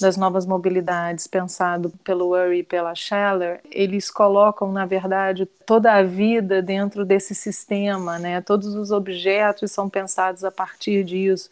das 0.00 0.16
novas 0.16 0.44
mobilidades, 0.44 1.26
pensado 1.26 1.90
pelo 2.02 2.30
Urey 2.30 2.60
e 2.60 2.64
pela 2.64 2.94
Scheller, 2.94 3.60
eles 3.70 4.10
colocam, 4.10 4.72
na 4.72 4.84
verdade, 4.86 5.46
toda 5.46 5.92
a 5.92 6.02
vida 6.02 6.60
dentro 6.60 7.04
desse 7.04 7.34
sistema, 7.34 8.18
né? 8.18 8.40
Todos 8.40 8.74
os 8.74 8.90
objetos 8.90 9.70
são 9.70 9.88
pensados 9.88 10.44
a 10.44 10.50
partir 10.50 11.04
disso. 11.04 11.48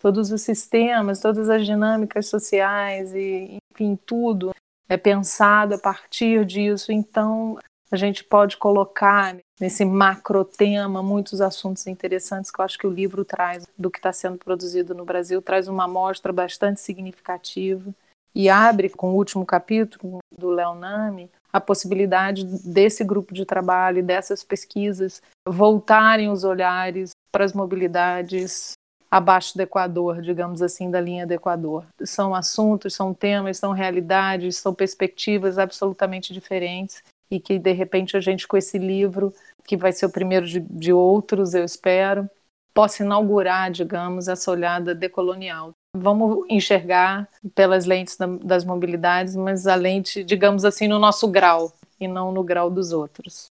Todos 0.00 0.30
os 0.30 0.42
sistemas, 0.42 1.20
todas 1.20 1.48
as 1.48 1.66
dinâmicas 1.66 2.26
sociais 2.26 3.12
e, 3.14 3.58
enfim, 3.72 3.98
tudo 4.06 4.50
é 4.88 4.96
pensado 4.96 5.74
a 5.74 5.78
partir 5.78 6.44
disso. 6.44 6.92
Então, 6.92 7.58
a 7.90 7.96
gente 7.96 8.22
pode 8.22 8.56
colocar 8.56 9.36
nesse 9.60 9.84
macro 9.84 10.44
tema 10.44 11.02
muitos 11.02 11.40
assuntos 11.40 11.86
interessantes 11.86 12.50
que 12.50 12.60
eu 12.60 12.64
acho 12.64 12.78
que 12.78 12.86
o 12.86 12.92
livro 12.92 13.24
traz 13.24 13.66
do 13.78 13.90
que 13.90 13.98
está 13.98 14.12
sendo 14.12 14.38
produzido 14.38 14.94
no 14.94 15.04
Brasil, 15.04 15.40
traz 15.40 15.68
uma 15.68 15.84
amostra 15.84 16.32
bastante 16.32 16.80
significativa 16.80 17.90
e 18.34 18.48
abre 18.48 18.88
com 18.88 19.10
o 19.10 19.16
último 19.16 19.44
capítulo 19.44 20.18
do 20.36 20.50
Léo 20.50 20.74
Nami 20.74 21.30
a 21.50 21.60
possibilidade 21.60 22.44
desse 22.44 23.02
grupo 23.02 23.32
de 23.32 23.46
trabalho, 23.46 24.04
dessas 24.04 24.44
pesquisas 24.44 25.22
voltarem 25.46 26.30
os 26.30 26.44
olhares 26.44 27.10
para 27.32 27.44
as 27.44 27.54
mobilidades 27.54 28.72
abaixo 29.10 29.56
do 29.56 29.62
Equador, 29.62 30.20
digamos 30.20 30.60
assim, 30.60 30.90
da 30.90 31.00
linha 31.00 31.26
do 31.26 31.32
Equador. 31.32 31.86
São 32.04 32.34
assuntos, 32.34 32.94
são 32.94 33.14
temas, 33.14 33.56
são 33.56 33.72
realidades, 33.72 34.58
são 34.58 34.74
perspectivas 34.74 35.58
absolutamente 35.58 36.34
diferentes 36.34 37.02
e 37.30 37.38
que 37.38 37.58
de 37.58 37.72
repente 37.72 38.16
a 38.16 38.20
gente 38.20 38.46
com 38.46 38.56
esse 38.56 38.78
livro, 38.78 39.32
que 39.66 39.76
vai 39.76 39.92
ser 39.92 40.06
o 40.06 40.10
primeiro 40.10 40.46
de, 40.46 40.60
de 40.60 40.92
outros, 40.92 41.54
eu 41.54 41.64
espero, 41.64 42.28
possa 42.72 43.02
inaugurar, 43.02 43.70
digamos, 43.70 44.28
essa 44.28 44.50
olhada 44.50 44.94
decolonial. 44.94 45.72
Vamos 45.96 46.44
enxergar 46.48 47.28
pelas 47.54 47.86
lentes 47.86 48.16
da, 48.16 48.26
das 48.26 48.64
mobilidades, 48.64 49.34
mas 49.34 49.66
a 49.66 49.74
lente, 49.74 50.22
digamos 50.22 50.64
assim, 50.64 50.86
no 50.86 50.98
nosso 50.98 51.28
grau 51.28 51.72
e 52.00 52.06
não 52.06 52.30
no 52.32 52.42
grau 52.42 52.70
dos 52.70 52.92
outros. 52.92 53.50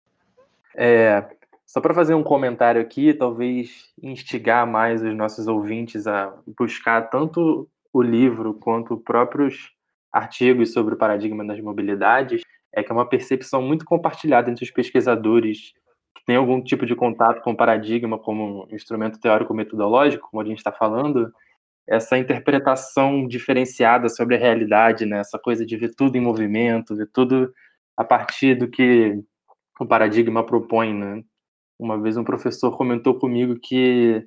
É, 0.75 1.25
só 1.65 1.81
para 1.81 1.93
fazer 1.93 2.13
um 2.13 2.23
comentário 2.23 2.81
aqui, 2.81 3.13
talvez 3.13 3.91
instigar 4.01 4.65
mais 4.65 5.03
os 5.03 5.15
nossos 5.15 5.47
ouvintes 5.47 6.07
a 6.07 6.33
buscar 6.57 7.09
tanto 7.09 7.67
o 7.93 8.01
livro 8.01 8.53
quanto 8.53 8.97
próprios 8.97 9.71
artigos 10.11 10.73
sobre 10.73 10.95
o 10.95 10.97
paradigma 10.97 11.45
das 11.45 11.59
mobilidades, 11.59 12.41
é 12.73 12.83
que 12.83 12.91
é 12.91 12.95
uma 12.95 13.07
percepção 13.07 13.61
muito 13.61 13.85
compartilhada 13.85 14.49
entre 14.49 14.63
os 14.63 14.71
pesquisadores 14.71 15.73
que 16.15 16.23
têm 16.25 16.35
algum 16.35 16.61
tipo 16.61 16.85
de 16.85 16.95
contato 16.95 17.41
com 17.41 17.51
o 17.51 17.57
paradigma 17.57 18.17
como 18.17 18.65
um 18.65 18.75
instrumento 18.75 19.19
teórico-metodológico, 19.19 20.29
como 20.29 20.41
a 20.41 20.45
gente 20.45 20.57
está 20.57 20.71
falando, 20.71 21.31
essa 21.87 22.17
interpretação 22.17 23.27
diferenciada 23.27 24.09
sobre 24.09 24.35
a 24.35 24.39
realidade, 24.39 25.05
né? 25.05 25.19
essa 25.19 25.39
coisa 25.39 25.65
de 25.65 25.75
ver 25.75 25.95
tudo 25.95 26.15
em 26.17 26.21
movimento, 26.21 26.95
ver 26.95 27.09
tudo 27.11 27.51
a 27.97 28.03
partir 28.03 28.55
do 28.55 28.67
que 28.67 29.19
o 29.79 29.85
paradigma 29.85 30.45
propõe. 30.45 30.93
Né? 30.93 31.23
Uma 31.79 31.99
vez 31.99 32.15
um 32.15 32.23
professor 32.23 32.77
comentou 32.77 33.15
comigo 33.15 33.59
que 33.59 34.23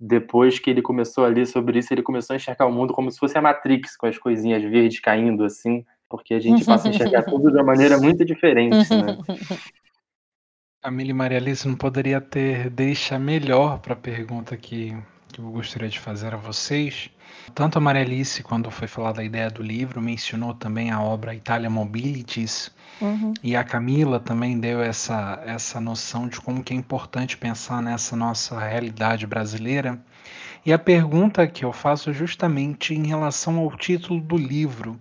depois 0.00 0.58
que 0.58 0.70
ele 0.70 0.80
começou 0.82 1.24
a 1.24 1.28
ler 1.28 1.46
sobre 1.46 1.78
isso, 1.78 1.92
ele 1.92 2.02
começou 2.02 2.34
a 2.34 2.36
enxergar 2.36 2.66
o 2.66 2.72
mundo 2.72 2.94
como 2.94 3.10
se 3.10 3.18
fosse 3.18 3.36
a 3.36 3.42
Matrix, 3.42 3.96
com 3.96 4.06
as 4.06 4.18
coisinhas 4.18 4.62
verdes 4.62 5.00
caindo 5.00 5.44
assim 5.44 5.84
porque 6.16 6.34
a 6.34 6.40
gente 6.40 6.64
passa 6.64 6.86
a 6.86 6.90
enxergar 6.92 7.22
tudo 7.26 7.50
de 7.50 7.56
uma 7.56 7.64
maneira 7.64 7.98
muito 7.98 8.24
diferente, 8.24 8.76
né? 8.94 9.18
Camila 10.80 11.10
e 11.10 11.14
Maria 11.14 11.38
Alice 11.38 11.66
não 11.66 11.74
poderia 11.74 12.20
ter 12.20 12.70
deixa 12.70 13.18
melhor 13.18 13.80
para 13.80 13.94
a 13.94 13.96
pergunta 13.96 14.56
que, 14.56 14.96
que 15.32 15.40
eu 15.40 15.50
gostaria 15.50 15.88
de 15.88 15.98
fazer 15.98 16.32
a 16.32 16.36
vocês. 16.36 17.10
Tanto 17.52 17.78
a 17.78 17.80
Maria 17.80 18.02
Alice, 18.02 18.42
quando 18.44 18.70
foi 18.70 18.86
falar 18.86 19.12
da 19.12 19.24
ideia 19.24 19.50
do 19.50 19.60
livro, 19.60 20.00
mencionou 20.00 20.54
também 20.54 20.92
a 20.92 21.02
obra 21.02 21.34
Italia 21.34 21.68
Mobilities, 21.68 22.70
uhum. 23.00 23.34
e 23.42 23.56
a 23.56 23.64
Camila 23.64 24.20
também 24.20 24.60
deu 24.60 24.80
essa, 24.80 25.42
essa 25.44 25.80
noção 25.80 26.28
de 26.28 26.40
como 26.40 26.62
que 26.62 26.72
é 26.72 26.76
importante 26.76 27.36
pensar 27.36 27.82
nessa 27.82 28.14
nossa 28.14 28.56
realidade 28.60 29.26
brasileira. 29.26 29.98
E 30.64 30.72
a 30.72 30.78
pergunta 30.78 31.46
que 31.46 31.64
eu 31.64 31.72
faço 31.72 32.10
é 32.10 32.12
justamente 32.12 32.94
em 32.94 33.06
relação 33.06 33.58
ao 33.58 33.76
título 33.76 34.20
do 34.20 34.36
livro, 34.36 35.00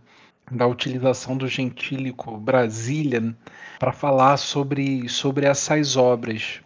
da 0.53 0.67
utilização 0.67 1.35
do 1.35 1.47
gentílico 1.47 2.37
Brasília 2.37 3.35
para 3.79 3.91
falar 3.91 4.37
sobre, 4.37 5.09
sobre 5.09 5.45
essas 5.45 5.97
obras. 5.97 6.61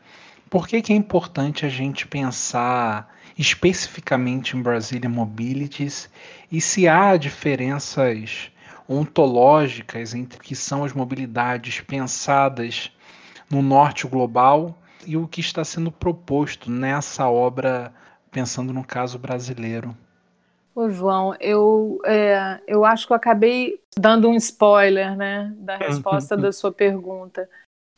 Por 0.49 0.67
que, 0.67 0.81
que 0.81 0.93
é 0.93 0.95
importante 0.95 1.65
a 1.65 1.69
gente 1.69 2.07
pensar 2.07 3.13
especificamente 3.37 4.55
em 4.55 4.61
Brasília 4.61 5.09
Mobilities 5.09 6.09
e 6.51 6.59
se 6.59 6.87
há 6.87 7.15
diferenças 7.17 8.51
ontológicas 8.87 10.13
entre 10.13 10.39
o 10.39 10.41
que 10.41 10.55
são 10.55 10.83
as 10.83 10.93
mobilidades 10.93 11.81
pensadas 11.81 12.91
no 13.49 13.61
norte 13.61 14.07
global 14.07 14.77
e 15.05 15.15
o 15.17 15.27
que 15.27 15.41
está 15.41 15.63
sendo 15.63 15.91
proposto 15.91 16.71
nessa 16.71 17.29
obra, 17.29 17.93
pensando 18.31 18.73
no 18.73 18.83
caso 18.83 19.19
brasileiro. 19.19 19.95
Ô, 20.77 20.91
João, 20.91 21.33
eu, 21.39 21.99
é, 22.05 22.61
eu 22.67 22.85
acho 22.85 23.07
que 23.07 23.11
eu 23.11 23.17
acabei 23.17 23.81
dando 23.97 24.29
um 24.29 24.35
spoiler 24.35 25.17
né, 25.17 25.51
da 25.57 25.75
resposta 25.81 26.37
da 26.37 26.51
sua 26.51 26.71
pergunta, 26.71 27.49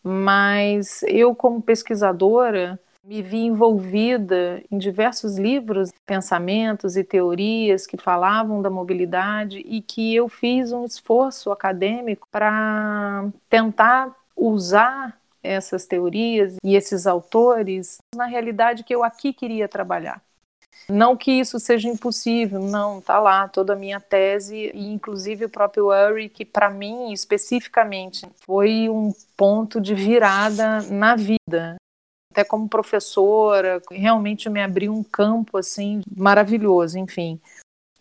mas 0.01 1.03
eu, 1.03 1.35
como 1.35 1.61
pesquisadora, 1.61 2.79
me 3.03 3.21
vi 3.21 3.39
envolvida 3.39 4.63
em 4.71 4.77
diversos 4.77 5.37
livros, 5.37 5.89
pensamentos 6.05 6.95
e 6.95 7.03
teorias 7.03 7.85
que 7.85 7.97
falavam 7.97 8.61
da 8.61 8.69
mobilidade 8.69 9.59
e 9.59 9.81
que 9.81 10.15
eu 10.15 10.29
fiz 10.29 10.71
um 10.71 10.85
esforço 10.85 11.51
acadêmico 11.51 12.29
para 12.31 13.27
tentar 13.49 14.15
usar 14.37 15.19
essas 15.43 15.85
teorias 15.85 16.55
e 16.63 16.77
esses 16.77 17.05
autores 17.05 17.97
na 18.15 18.25
realidade 18.25 18.85
que 18.85 18.95
eu 18.95 19.03
aqui 19.03 19.33
queria 19.33 19.67
trabalhar. 19.67 20.21
Não 20.87 21.15
que 21.15 21.31
isso 21.31 21.59
seja 21.59 21.87
impossível, 21.87 22.59
não, 22.61 23.01
tá 23.01 23.19
lá 23.19 23.47
toda 23.47 23.73
a 23.73 23.75
minha 23.75 23.99
tese 23.99 24.71
e 24.73 24.91
inclusive 24.91 25.45
o 25.45 25.49
próprio 25.49 25.87
Urey, 25.87 26.29
que 26.29 26.43
para 26.43 26.69
mim 26.69 27.11
especificamente 27.11 28.27
foi 28.45 28.89
um 28.89 29.13
ponto 29.37 29.79
de 29.79 29.93
virada 29.93 30.81
na 30.83 31.15
vida. 31.15 31.75
Até 32.31 32.43
como 32.43 32.69
professora, 32.69 33.81
realmente 33.91 34.49
me 34.49 34.61
abriu 34.61 34.93
um 34.93 35.03
campo 35.03 35.57
assim 35.57 36.01
maravilhoso, 36.15 36.97
enfim. 36.97 37.39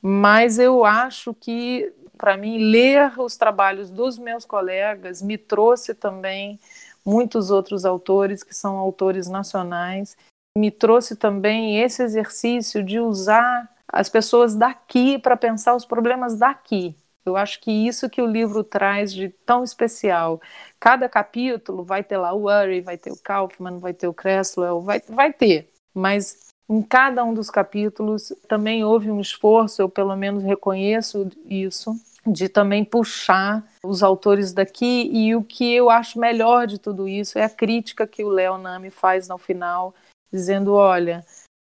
Mas 0.00 0.58
eu 0.58 0.84
acho 0.84 1.34
que 1.34 1.92
para 2.16 2.36
mim 2.36 2.70
ler 2.70 3.18
os 3.18 3.36
trabalhos 3.36 3.90
dos 3.90 4.18
meus 4.18 4.44
colegas 4.44 5.22
me 5.22 5.38
trouxe 5.38 5.94
também 5.94 6.58
muitos 7.04 7.50
outros 7.50 7.84
autores 7.84 8.42
que 8.42 8.54
são 8.54 8.76
autores 8.76 9.28
nacionais 9.28 10.16
me 10.56 10.70
trouxe 10.70 11.16
também 11.16 11.80
esse 11.80 12.02
exercício 12.02 12.82
de 12.82 12.98
usar 12.98 13.68
as 13.90 14.08
pessoas 14.08 14.54
daqui 14.54 15.18
para 15.18 15.36
pensar 15.36 15.74
os 15.74 15.84
problemas 15.84 16.36
daqui. 16.36 16.94
Eu 17.24 17.36
acho 17.36 17.60
que 17.60 17.70
isso 17.70 18.08
que 18.08 18.22
o 18.22 18.26
livro 18.26 18.64
traz 18.64 19.12
de 19.12 19.28
tão 19.28 19.62
especial. 19.62 20.40
Cada 20.80 21.08
capítulo 21.08 21.84
vai 21.84 22.02
ter 22.02 22.16
lá 22.16 22.32
o 22.32 22.44
Urey, 22.44 22.80
vai 22.80 22.96
ter 22.96 23.12
o 23.12 23.18
Kaufman, 23.18 23.78
vai 23.78 23.92
ter 23.92 24.08
o 24.08 24.14
Creswell, 24.14 24.80
vai, 24.80 25.02
vai 25.08 25.32
ter. 25.32 25.68
Mas 25.94 26.48
em 26.68 26.82
cada 26.82 27.24
um 27.24 27.34
dos 27.34 27.50
capítulos 27.50 28.32
também 28.46 28.84
houve 28.84 29.10
um 29.10 29.20
esforço, 29.20 29.82
eu 29.82 29.88
pelo 29.88 30.16
menos 30.16 30.42
reconheço 30.42 31.30
isso, 31.46 31.94
de 32.26 32.48
também 32.48 32.84
puxar 32.84 33.64
os 33.82 34.02
autores 34.02 34.52
daqui. 34.52 35.10
E 35.12 35.34
o 35.34 35.42
que 35.42 35.72
eu 35.72 35.90
acho 35.90 36.18
melhor 36.18 36.66
de 36.66 36.78
tudo 36.78 37.08
isso 37.08 37.38
é 37.38 37.44
a 37.44 37.50
crítica 37.50 38.06
que 38.06 38.24
o 38.24 38.28
Léo 38.28 38.58
Nami 38.58 38.90
faz 38.90 39.28
no 39.28 39.38
final 39.38 39.94
dizendo: 40.32 40.74
olha, 40.74 41.24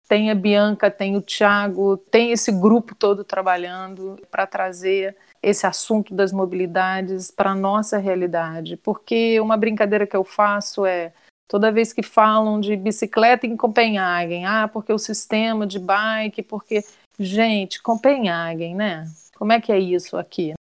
tem 0.09 0.31
a 0.31 0.35
Bianca, 0.35 0.91
tem 0.91 1.17
o 1.17 1.21
Tiago, 1.21 1.97
tem 1.97 2.33
esse 2.33 2.51
grupo 2.51 2.95
todo 2.95 3.23
trabalhando 3.23 4.21
para 4.31 4.47
trazer 4.47 5.17
esse 5.43 5.67
assunto 5.67 6.13
das 6.13 6.33
mobilidades 6.33 7.31
para 7.31 7.51
a 7.51 7.55
nossa 7.55 7.97
realidade. 7.97 8.77
Porque 8.77 9.41
uma 9.41 9.57
brincadeira 9.57 10.07
que 10.07 10.17
eu 10.17 10.25
faço 10.25 10.85
é 10.85 11.13
toda 11.49 11.73
vez 11.73 11.93
que 11.93 12.03
falam 12.03 12.61
de 12.61 12.77
bicicleta 12.77 13.47
em 13.47 13.57
Copenhague, 13.57 14.45
ah, 14.45 14.69
porque 14.69 14.93
o 14.93 14.99
sistema 14.99 15.67
de 15.67 15.79
bike, 15.79 16.43
porque. 16.43 16.85
Gente, 17.23 17.83
Copenhague, 17.83 18.73
né? 18.73 19.05
Como 19.37 19.53
é 19.53 19.61
que 19.61 19.71
é 19.71 19.79
isso 19.79 20.17
aqui? 20.17 20.55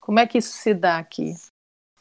Como 0.00 0.18
é 0.18 0.26
que 0.26 0.38
isso 0.38 0.56
se 0.56 0.74
dá 0.74 0.98
aqui? 0.98 1.34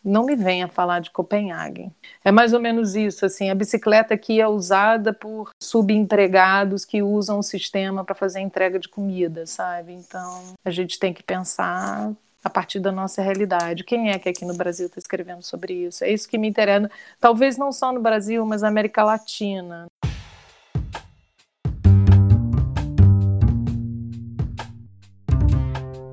Não 0.04 0.26
me 0.26 0.36
venha 0.36 0.68
falar 0.68 1.00
de 1.00 1.12
Copenhague. 1.12 1.92
É 2.24 2.32
mais 2.32 2.54
ou 2.54 2.60
menos 2.60 2.96
isso, 2.96 3.26
assim, 3.26 3.50
a 3.50 3.56
bicicleta 3.56 4.14
aqui 4.14 4.42
é 4.42 4.48
usada 4.48 5.14
por 5.14 5.52
subempregados 5.62 6.84
que 6.84 7.02
usam 7.02 7.40
o 7.40 7.44
sistema 7.44 8.04
para 8.04 8.16
fazer 8.16 8.42
entrega 8.42 8.80
de 8.80 8.90
comida, 8.90 9.46
sabe? 9.46 9.94
Então, 9.94 10.54
a 10.66 10.72
gente 10.72 11.00
tem 11.00 11.14
que 11.14 11.24
pensar 11.24 12.12
a 12.44 12.50
partir 12.50 12.80
da 12.80 12.92
nossa 12.92 13.22
realidade. 13.22 13.84
Quem 13.84 14.12
é 14.12 14.20
que 14.20 14.28
aqui 14.28 14.44
no 14.44 14.54
Brasil 14.54 14.88
está 14.88 15.00
escrevendo 15.00 15.42
sobre 15.42 15.74
isso? 15.74 16.04
É 16.04 16.12
isso 16.12 16.28
que 16.28 16.38
me 16.38 16.48
interessa. 16.48 16.92
Talvez 17.20 17.58
não 17.58 17.72
só 17.72 17.92
no 17.92 18.02
Brasil, 18.02 18.46
mas 18.46 18.62
na 18.62 18.68
América 18.68 19.04
Latina. 19.04 19.86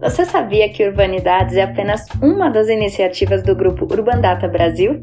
Você 0.00 0.24
sabia 0.24 0.66
que 0.70 0.82
Urbanidades 0.82 1.56
é 1.56 1.62
apenas 1.62 2.06
uma 2.22 2.48
das 2.48 2.68
iniciativas 2.68 3.42
do 3.42 3.54
grupo 3.54 3.84
Urbandata 3.84 4.48
Brasil? 4.48 4.98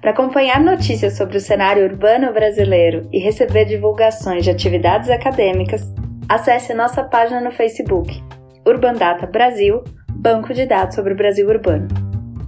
Para 0.00 0.12
acompanhar 0.12 0.60
notícias 0.60 1.16
sobre 1.16 1.36
o 1.36 1.40
cenário 1.40 1.82
urbano 1.82 2.32
brasileiro 2.32 3.08
e 3.12 3.18
receber 3.18 3.64
divulgações 3.64 4.44
de 4.44 4.50
atividades 4.50 5.10
acadêmicas, 5.10 5.92
acesse 6.28 6.72
nossa 6.72 7.02
página 7.02 7.40
no 7.40 7.50
Facebook, 7.50 8.22
Urbandata 8.64 9.26
Brasil, 9.26 9.82
banco 10.10 10.54
de 10.54 10.64
dados 10.64 10.94
sobre 10.94 11.12
o 11.12 11.16
Brasil 11.16 11.48
urbano. 11.48 11.88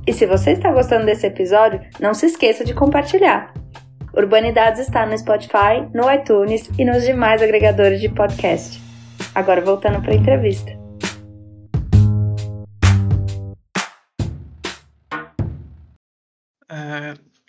E 0.07 0.13
se 0.13 0.25
você 0.25 0.53
está 0.53 0.71
gostando 0.71 1.07
desse 1.07 1.27
episódio, 1.27 1.81
não 1.99 2.15
se 2.15 2.27
esqueça 2.27 2.65
de 2.65 2.75
compartilhar. 2.75 3.53
Urbanidades 4.17 4.83
está 4.83 5.05
no 5.05 5.19
Spotify, 5.19 5.85
no 5.93 6.09
iTunes 6.13 6.71
e 6.79 6.85
nos 6.85 7.03
demais 7.03 7.43
agregadores 7.43 8.01
de 8.01 8.09
podcast. 8.09 8.81
Agora 9.35 9.61
voltando 9.61 10.01
para 10.01 10.13
a 10.13 10.17
entrevista. 10.17 10.86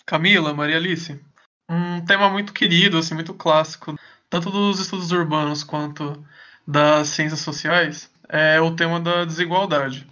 Camila, 0.06 0.54
Maria 0.54 0.78
Alice, 0.78 1.20
um 1.70 2.04
tema 2.06 2.30
muito 2.30 2.54
querido, 2.54 2.98
assim, 2.98 3.14
muito 3.14 3.34
clássico, 3.34 3.98
tanto 4.30 4.50
dos 4.50 4.80
estudos 4.80 5.12
urbanos 5.12 5.64
quanto 5.64 6.24
das 6.66 7.10
ciências 7.10 7.42
sociais, 7.42 8.12
é 8.30 8.60
o 8.60 8.76
tema 8.76 9.00
da 9.00 9.26
desigualdade. 9.26 10.08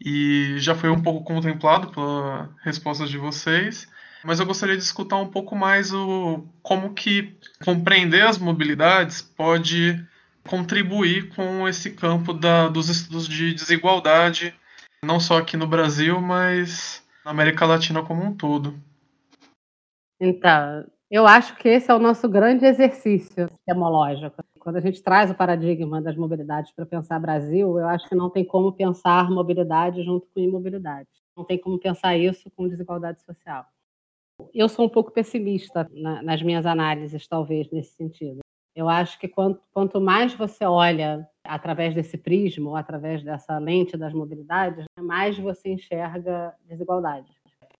E 0.00 0.54
já 0.58 0.74
foi 0.74 0.90
um 0.90 1.00
pouco 1.00 1.24
contemplado 1.24 1.88
pela 1.88 2.50
resposta 2.62 3.06
de 3.06 3.18
vocês, 3.18 3.88
mas 4.24 4.40
eu 4.40 4.46
gostaria 4.46 4.76
de 4.76 4.82
escutar 4.82 5.16
um 5.16 5.28
pouco 5.28 5.56
mais 5.56 5.92
o 5.92 6.44
como 6.62 6.94
que 6.94 7.36
compreender 7.64 8.22
as 8.22 8.38
mobilidades 8.38 9.22
pode 9.22 10.04
contribuir 10.46 11.28
com 11.30 11.68
esse 11.68 11.90
campo 11.90 12.32
da, 12.32 12.68
dos 12.68 12.88
estudos 12.88 13.28
de 13.28 13.52
desigualdade, 13.54 14.54
não 15.04 15.20
só 15.20 15.38
aqui 15.38 15.56
no 15.56 15.66
Brasil, 15.66 16.20
mas 16.20 17.02
na 17.28 17.32
América 17.32 17.66
Latina 17.66 18.02
como 18.02 18.24
um 18.24 18.34
todo. 18.34 18.74
Então, 20.18 20.86
eu 21.10 21.26
acho 21.26 21.54
que 21.56 21.68
esse 21.68 21.90
é 21.90 21.94
o 21.94 21.98
nosso 21.98 22.26
grande 22.26 22.64
exercício 22.64 23.44
epistemológico. 23.44 24.42
Quando 24.58 24.76
a 24.76 24.80
gente 24.80 25.02
traz 25.02 25.30
o 25.30 25.34
paradigma 25.34 26.00
das 26.00 26.16
mobilidades 26.16 26.72
para 26.72 26.86
pensar 26.86 27.20
Brasil, 27.20 27.78
eu 27.78 27.86
acho 27.86 28.08
que 28.08 28.14
não 28.14 28.30
tem 28.30 28.46
como 28.46 28.72
pensar 28.72 29.30
mobilidade 29.30 30.02
junto 30.02 30.26
com 30.28 30.40
imobilidade. 30.40 31.08
Não 31.36 31.44
tem 31.44 31.58
como 31.58 31.78
pensar 31.78 32.16
isso 32.16 32.50
com 32.56 32.66
desigualdade 32.66 33.20
social. 33.22 33.66
Eu 34.54 34.66
sou 34.66 34.86
um 34.86 34.88
pouco 34.88 35.12
pessimista 35.12 35.86
na, 35.92 36.22
nas 36.22 36.42
minhas 36.42 36.64
análises, 36.64 37.28
talvez, 37.28 37.70
nesse 37.70 37.94
sentido. 37.94 38.38
Eu 38.74 38.88
acho 38.88 39.18
que 39.18 39.28
quanto 39.28 40.00
mais 40.00 40.32
você 40.32 40.64
olha 40.64 41.28
através 41.48 41.94
desse 41.94 42.18
prisma, 42.18 42.70
ou 42.70 42.76
através 42.76 43.22
dessa 43.22 43.58
lente 43.58 43.96
das 43.96 44.12
mobilidades, 44.12 44.84
mais 45.00 45.38
você 45.38 45.70
enxerga 45.70 46.54
desigualdade. 46.66 47.32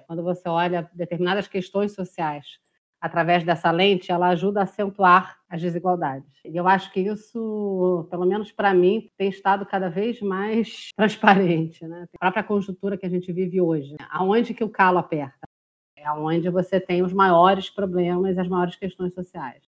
Quando 0.06 0.22
você 0.22 0.48
olha 0.48 0.90
determinadas 0.94 1.46
questões 1.46 1.94
sociais 1.94 2.58
através 3.00 3.44
dessa 3.44 3.70
lente, 3.70 4.10
ela 4.10 4.28
ajuda 4.28 4.60
a 4.60 4.62
acentuar 4.64 5.38
as 5.48 5.60
desigualdades. 5.60 6.28
E 6.44 6.56
eu 6.56 6.66
acho 6.66 6.92
que 6.92 7.00
isso, 7.00 8.08
pelo 8.10 8.26
menos 8.26 8.50
para 8.50 8.74
mim, 8.74 9.08
tem 9.16 9.28
estado 9.28 9.64
cada 9.64 9.88
vez 9.88 10.20
mais 10.20 10.88
transparente. 10.96 11.86
Né? 11.86 12.06
A 12.14 12.18
própria 12.18 12.42
conjuntura 12.42 12.96
que 12.96 13.06
a 13.06 13.10
gente 13.10 13.32
vive 13.32 13.60
hoje, 13.60 13.94
aonde 14.10 14.54
que 14.54 14.64
o 14.64 14.70
calo 14.70 14.98
aperta? 14.98 15.46
É 15.94 16.10
onde 16.12 16.48
você 16.48 16.80
tem 16.80 17.02
os 17.02 17.12
maiores 17.12 17.68
problemas 17.68 18.38
as 18.38 18.48
maiores 18.48 18.76
questões 18.76 19.12
sociais. 19.12 19.67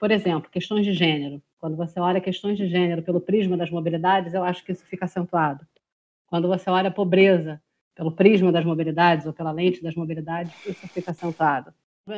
Por 0.00 0.10
exemplo, 0.10 0.50
questões 0.50 0.86
de 0.86 0.94
gênero. 0.94 1.42
Quando 1.58 1.76
você 1.76 2.00
olha 2.00 2.22
questões 2.22 2.56
de 2.56 2.66
gênero 2.66 3.02
pelo 3.02 3.20
prisma 3.20 3.54
das 3.54 3.70
mobilidades, 3.70 4.32
eu 4.32 4.42
acho 4.42 4.64
que 4.64 4.72
isso 4.72 4.86
fica 4.86 5.04
acentuado. 5.04 5.66
Quando 6.26 6.48
você 6.48 6.70
olha 6.70 6.88
a 6.88 6.90
pobreza 6.92 7.60
pelo 7.94 8.10
prisma 8.10 8.50
das 8.50 8.64
mobilidades 8.64 9.26
ou 9.26 9.32
pela 9.34 9.52
lente 9.52 9.82
das 9.82 9.94
mobilidades, 9.94 10.54
isso 10.66 10.88
fica 10.88 11.10
acentuado. 11.10 11.70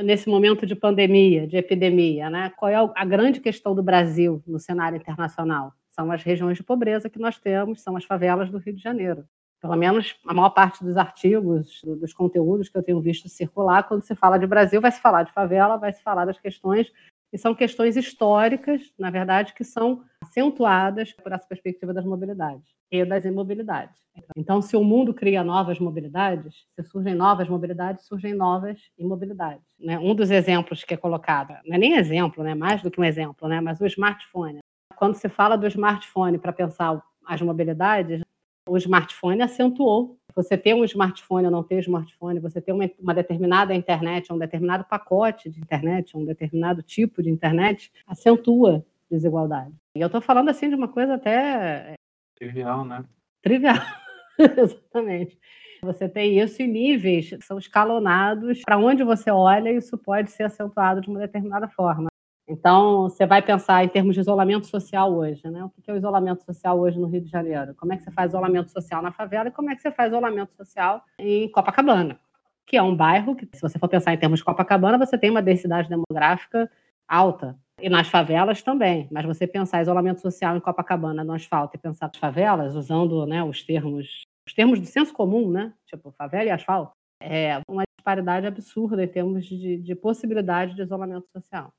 Nesse 0.05 0.29
momento 0.29 0.65
de 0.65 0.77
pandemia, 0.77 1.45
de 1.45 1.57
epidemia, 1.57 2.31
né, 2.31 2.53
qual 2.57 2.71
é 2.71 2.77
a 2.77 3.05
grande 3.05 3.41
questão 3.41 3.75
do 3.75 3.83
Brasil 3.83 4.41
no 4.47 4.61
cenário 4.61 4.97
internacional? 4.97 5.73
São 5.91 6.11
as 6.13 6.23
regiões 6.23 6.57
de 6.57 6.63
pobreza 6.63 7.11
que 7.11 7.19
nós 7.19 7.37
temos, 7.37 7.83
são 7.83 7.97
as 7.97 8.05
favelas 8.05 8.49
do 8.49 8.59
Rio 8.59 8.77
de 8.77 8.83
Janeiro. 8.83 9.25
pelo 9.61 9.77
menos 9.77 10.17
a 10.27 10.35
maior 10.35 10.51
parte 10.51 10.83
dos 10.83 10.97
artigos, 10.97 11.81
dos 11.85 12.13
conteúdos 12.13 12.69
que 12.69 12.77
eu 12.77 12.83
tenho 12.83 13.01
visto 13.01 13.29
circular, 13.29 13.85
quando 13.85 14.03
se 14.03 14.15
fala 14.17 14.37
de 14.37 14.45
Brasil, 14.45 14.81
vai 14.81 14.91
se 14.91 15.01
falar 15.01 15.23
de 15.23 15.33
favela, 15.33 15.77
vai 15.77 15.93
se 15.93 16.03
falar 16.03 16.25
das 16.25 16.39
questões 16.39 16.91
e 17.33 17.39
são 17.39 17.55
questões 17.55 17.97
históricas, 17.97 18.93
na 18.99 19.11
verdade, 19.11 19.55
que 19.55 19.65
são 19.65 20.05
acentuadas 20.21 21.13
por 21.13 21.33
essa 21.33 21.47
perspectiva 21.47 21.95
das 21.95 22.05
mobilidades 22.05 22.69
e 22.91 23.05
das 23.05 23.25
imobilidades. 23.25 24.03
Então, 24.37 24.61
se 24.61 24.77
o 24.77 24.85
mundo 24.85 25.15
cria 25.15 25.43
novas 25.43 25.79
mobilidades, 25.79 26.67
se 26.75 26.83
surgem 26.85 27.15
novas 27.15 27.49
mobilidades, 27.49 28.05
surgem 28.05 28.35
novas 28.35 28.79
imobilidades. 28.99 29.65
Né? 29.81 29.99
Um 29.99 30.15
dos 30.15 30.31
exemplos 30.31 30.85
que 30.85 30.93
é 30.93 30.97
colocado, 30.97 31.55
não 31.65 31.75
é 31.75 31.79
nem 31.79 31.95
exemplo, 31.95 32.45
né? 32.45 32.55
mais 32.55 32.83
do 32.83 32.91
que 32.91 33.01
um 33.01 33.05
exemplo, 33.05 33.49
né? 33.49 33.61
mas 33.61 33.81
o 33.81 33.87
smartphone. 33.87 34.59
Quando 34.97 35.15
se 35.15 35.29
fala 35.29 35.57
do 35.57 35.67
smartphone 35.67 36.39
para 36.39 36.53
pensar 36.53 37.03
as 37.27 37.41
mobilidades, 37.41 38.23
o 38.69 38.77
smartphone 38.77 39.43
acentuou. 39.43 40.19
Você 40.35 40.57
ter 40.57 40.75
um 40.75 40.85
smartphone 40.85 41.47
ou 41.47 41.51
não 41.51 41.63
ter 41.63 41.77
um 41.77 41.81
smartphone, 41.81 42.41
você 42.41 42.61
ter 42.61 42.73
uma, 42.73 42.91
uma 42.99 43.15
determinada 43.15 43.75
internet, 43.75 44.33
um 44.33 44.39
determinado 44.39 44.85
pacote 44.85 45.51
de 45.51 45.61
internet, 45.61 46.17
um 46.17 46.25
determinado 46.25 46.83
tipo 46.83 47.23
de 47.23 47.31
internet, 47.31 47.93
acentua 48.07 48.85
desigualdade. 49.11 49.75
E 49.95 50.01
eu 50.01 50.07
estou 50.07 50.21
falando 50.21 50.49
assim 50.49 50.69
de 50.69 50.75
uma 50.75 50.89
coisa 50.89 51.15
até. 51.15 51.93
É, 51.93 51.95
Trivial, 52.35 52.85
né? 52.85 53.05
Trivial, 53.43 53.77
exatamente. 54.39 55.39
Você 55.83 56.09
tem 56.09 56.39
isso 56.39 56.63
em 56.63 56.69
níveis 56.69 57.31
que 57.31 57.43
são 57.43 57.59
escalonados. 57.59 58.63
Para 58.65 58.79
onde 58.79 59.03
você 59.03 59.31
olha, 59.31 59.73
isso 59.73 59.99
pode 59.99 60.31
ser 60.31 60.45
acentuado 60.45 61.01
de 61.01 61.09
uma 61.09 61.19
determinada 61.19 61.69
forma. 61.69 62.12
Então, 62.49 63.05
você 63.05 63.25
vai 63.25 63.41
pensar 63.41 63.85
em 63.85 63.89
termos 63.89 64.15
de 64.15 64.21
isolamento 64.21 64.67
social 64.67 65.13
hoje, 65.15 65.49
né? 65.49 65.65
O 65.65 65.71
que 65.71 65.91
é 65.91 65.95
o 65.95 65.97
isolamento 65.97 66.43
social 66.45 66.79
hoje 66.79 66.99
no 66.99 67.07
Rio 67.07 67.21
de 67.21 67.31
Janeiro? 67.31 67.75
Como 67.77 67.93
é 67.93 67.97
que 67.97 68.03
você 68.03 68.11
faz 68.11 68.31
isolamento 68.31 68.71
social 68.71 69.01
na 69.01 69.13
favela 69.13 69.49
e 69.49 69.53
como 69.53 69.71
é 69.71 69.77
que 69.77 69.83
você 69.83 69.93
faz 69.93 70.11
isolamento 70.11 70.53
social 70.55 71.03
em 71.19 71.49
Copacabana? 71.51 72.19
Que 72.67 72.77
é 72.77 72.83
um 72.83 72.95
bairro 72.97 73.37
que, 73.37 73.49
se 73.53 73.63
você 73.63 73.79
for 73.79 73.89
pensar 73.89 74.13
em 74.13 74.19
termos 74.19 74.41
de 74.41 74.45
Copacabana, 74.45 74.99
você 74.99 75.17
tem 75.17 75.31
uma 75.31 75.43
densidade 75.43 75.89
demográfica 75.89 76.71
alta. 77.09 77.57
E 77.81 77.89
nas 77.89 78.09
favelas 78.09 78.63
também. 78.63 79.09
Mas 79.11 79.25
você 79.25 79.47
pensar 79.47 79.83
isolamento 79.83 80.21
social 80.21 80.57
em 80.57 80.61
Copacabana, 80.61 81.25
no 81.25 81.33
asfalto, 81.33 81.77
e 81.77 81.79
pensar 81.81 82.09
nas 82.09 82.17
favelas, 82.17 82.75
usando 82.75 83.27
né, 83.27 83.43
os 83.43 83.63
termos 83.63 84.23
os 84.47 84.53
termos 84.53 84.81
do 84.81 84.87
senso 84.87 85.13
comum, 85.13 85.51
né? 85.51 85.73
Tipo, 85.87 86.11
favela 86.11 86.45
e 86.45 86.51
asfalto, 86.51 86.93
é 87.23 87.61
uma 87.69 87.85
disparidade 87.97 88.47
absurda 88.47 89.03
em 89.05 89.09
termos 89.09 89.47
de, 89.47 89.79
de 89.79 89.95
possibilidade 89.95 90.75
de 90.75 90.83
isolamento 90.83 91.29
social. 91.29 91.73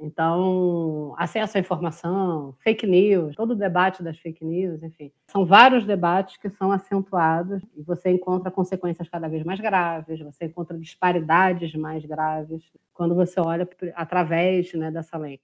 Então, 0.00 1.14
acesso 1.16 1.56
à 1.56 1.60
informação, 1.60 2.54
fake 2.60 2.86
news, 2.86 3.34
todo 3.36 3.52
o 3.52 3.56
debate 3.56 4.02
das 4.02 4.18
fake 4.18 4.44
news, 4.44 4.82
enfim, 4.82 5.12
são 5.28 5.46
vários 5.46 5.86
debates 5.86 6.36
que 6.36 6.50
são 6.50 6.72
acentuados 6.72 7.62
e 7.76 7.82
você 7.82 8.10
encontra 8.10 8.50
consequências 8.50 9.08
cada 9.08 9.28
vez 9.28 9.44
mais 9.44 9.60
graves, 9.60 10.20
você 10.20 10.46
encontra 10.46 10.76
disparidades 10.76 11.74
mais 11.74 12.04
graves 12.04 12.62
quando 12.92 13.14
você 13.14 13.40
olha 13.40 13.68
através 13.94 14.72
né, 14.74 14.90
dessa 14.90 15.16
lente. 15.16 15.42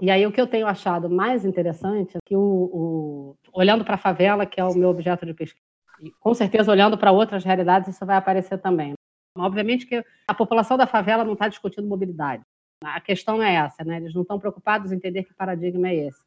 E 0.00 0.10
aí 0.10 0.26
o 0.26 0.32
que 0.32 0.40
eu 0.40 0.46
tenho 0.46 0.66
achado 0.66 1.08
mais 1.08 1.44
interessante 1.44 2.16
é 2.16 2.20
que 2.24 2.36
o, 2.36 2.40
o 2.40 3.36
olhando 3.52 3.84
para 3.84 3.94
a 3.94 3.98
favela, 3.98 4.44
que 4.44 4.60
é 4.60 4.64
o 4.64 4.74
meu 4.74 4.88
objeto 4.88 5.24
de 5.24 5.32
pesquisa, 5.32 5.64
e 6.00 6.10
com 6.10 6.34
certeza 6.34 6.70
olhando 6.70 6.98
para 6.98 7.12
outras 7.12 7.44
realidades 7.44 7.94
isso 7.94 8.04
vai 8.04 8.16
aparecer 8.16 8.58
também. 8.58 8.94
Obviamente 9.36 9.86
que 9.86 10.04
a 10.28 10.34
população 10.34 10.76
da 10.76 10.86
favela 10.86 11.24
não 11.24 11.34
está 11.34 11.48
discutindo 11.48 11.88
mobilidade. 11.88 12.42
A 12.84 13.00
questão 13.00 13.42
é 13.42 13.54
essa, 13.54 13.84
né? 13.84 13.96
Eles 13.96 14.14
não 14.14 14.22
estão 14.22 14.38
preocupados 14.38 14.92
em 14.92 14.96
entender 14.96 15.24
que 15.24 15.34
paradigma 15.34 15.88
é 15.88 16.06
esse. 16.06 16.22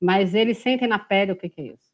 Mas 0.00 0.34
eles 0.34 0.58
sentem 0.58 0.88
na 0.88 0.98
pele 0.98 1.32
o 1.32 1.36
que 1.36 1.52
é 1.56 1.62
isso. 1.62 1.88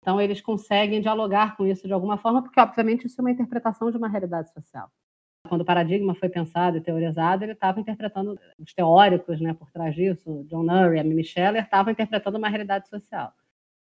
Então, 0.00 0.20
eles 0.20 0.40
conseguem 0.40 1.00
dialogar 1.00 1.56
com 1.56 1.66
isso 1.66 1.86
de 1.86 1.92
alguma 1.92 2.16
forma, 2.16 2.42
porque, 2.42 2.60
obviamente, 2.60 3.06
isso 3.06 3.20
é 3.20 3.22
uma 3.22 3.30
interpretação 3.30 3.90
de 3.90 3.96
uma 3.96 4.08
realidade 4.08 4.52
social. 4.52 4.88
Quando 5.48 5.62
o 5.62 5.64
paradigma 5.64 6.14
foi 6.14 6.28
pensado 6.28 6.76
e 6.76 6.80
teorizado, 6.80 7.44
ele 7.44 7.52
estava 7.52 7.80
interpretando, 7.80 8.38
os 8.58 8.72
teóricos 8.72 9.40
né, 9.40 9.52
por 9.54 9.70
trás 9.70 9.94
disso, 9.94 10.44
John 10.48 10.62
Murray 10.62 10.98
e 10.98 11.00
Amy 11.00 11.24
Scheller, 11.24 11.64
estavam 11.64 11.92
interpretando 11.92 12.38
uma 12.38 12.48
realidade 12.48 12.88
social. 12.88 13.32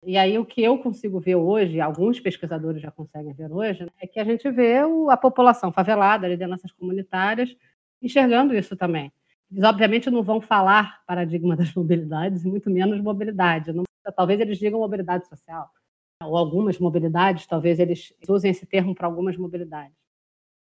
E 0.03 0.17
aí, 0.17 0.39
o 0.39 0.47
que 0.47 0.63
eu 0.63 0.79
consigo 0.79 1.19
ver 1.19 1.35
hoje, 1.35 1.81
alguns 1.81 2.21
pesquisadores 2.21 2.81
já 2.81 2.91
conseguem 2.91 3.33
ver 3.33 3.53
hoje, 3.53 3.87
é 4.01 4.07
que 4.07 4.21
a 4.21 4.25
gente 4.25 4.49
vê 4.51 4.79
a 5.11 5.17
população 5.17 5.73
favelada, 5.73 6.29
lideranças 6.29 6.71
comunitárias, 6.73 7.55
enxergando 8.01 8.55
isso 8.55 8.77
também. 8.77 9.13
Eles, 9.51 9.65
obviamente, 9.65 10.11
não 10.11 10.23
vão 10.23 10.41
falar 10.41 11.05
paradigma 11.07 11.57
das 11.57 11.73
mobilidades, 11.75 12.45
muito 12.45 12.69
menos 12.69 13.01
mobilidade. 13.01 13.73
Não, 13.73 13.85
talvez 14.15 14.41
eles 14.41 14.59
digam 14.59 14.81
mobilidade 14.81 15.27
social, 15.29 15.71
ou 16.23 16.37
algumas 16.37 16.79
mobilidades, 16.79 17.47
talvez 17.47 17.79
eles 17.79 18.13
usem 18.29 18.51
esse 18.51 18.67
termo 18.67 18.95
para 18.95 19.07
algumas 19.07 19.37
mobilidades. 19.37 19.97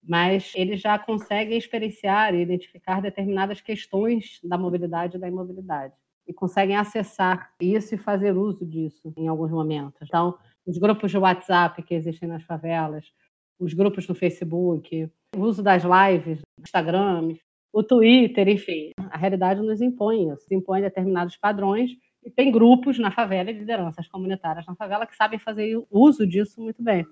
Mas 0.02 0.54
eles 0.56 0.80
já 0.80 0.98
conseguem 0.98 1.58
experienciar 1.58 2.34
e 2.34 2.42
identificar 2.42 3.02
determinadas 3.02 3.60
questões 3.60 4.40
da 4.44 4.58
mobilidade 4.58 5.18
e 5.18 5.20
da 5.20 5.28
imobilidade. 5.28 5.94
E 6.26 6.34
conseguem 6.34 6.78
acessar 6.78 7.54
isso 7.60 7.96
e 7.96 7.98
fazer 7.98 8.38
uso 8.38 8.66
disso 8.66 9.12
em 9.18 9.28
alguns 9.28 9.52
momentos. 9.52 10.00
Então, 10.04 10.38
os 10.66 10.78
grupos 10.78 11.12
de 11.12 11.18
WhatsApp 11.18 11.84
que 11.84 11.94
existem 11.94 12.30
nas 12.30 12.44
favelas, 12.44 13.12
os 13.60 13.74
grupos 13.74 14.08
no 14.08 14.16
Facebook, 14.16 15.12
o 15.36 15.40
uso 15.42 15.62
das 15.62 15.84
lives, 15.84 16.40
Instagram, 16.62 17.36
o 17.72 17.84
Twitter, 17.84 18.48
enfim. 18.48 18.92
A 19.10 19.18
realidade 19.18 19.62
nos 19.62 19.82
impõe 19.82 20.32
isso, 20.32 20.46
impõe 20.52 20.82
determinados 20.82 21.38
padrões 21.38 21.92
e 22.24 22.30
tem 22.30 22.52
grupos 22.52 23.00
na 23.00 23.12
favela 23.12 23.52
lideranças 23.52 24.08
comunitárias 24.08 24.66
na 24.66 24.76
favela 24.76 25.06
que 25.06 25.16
sabem 25.16 25.40
fazer 25.40 25.82
uso 25.90 26.28
disso 26.28 26.62
muito 26.62 26.84
bem. 26.84 27.06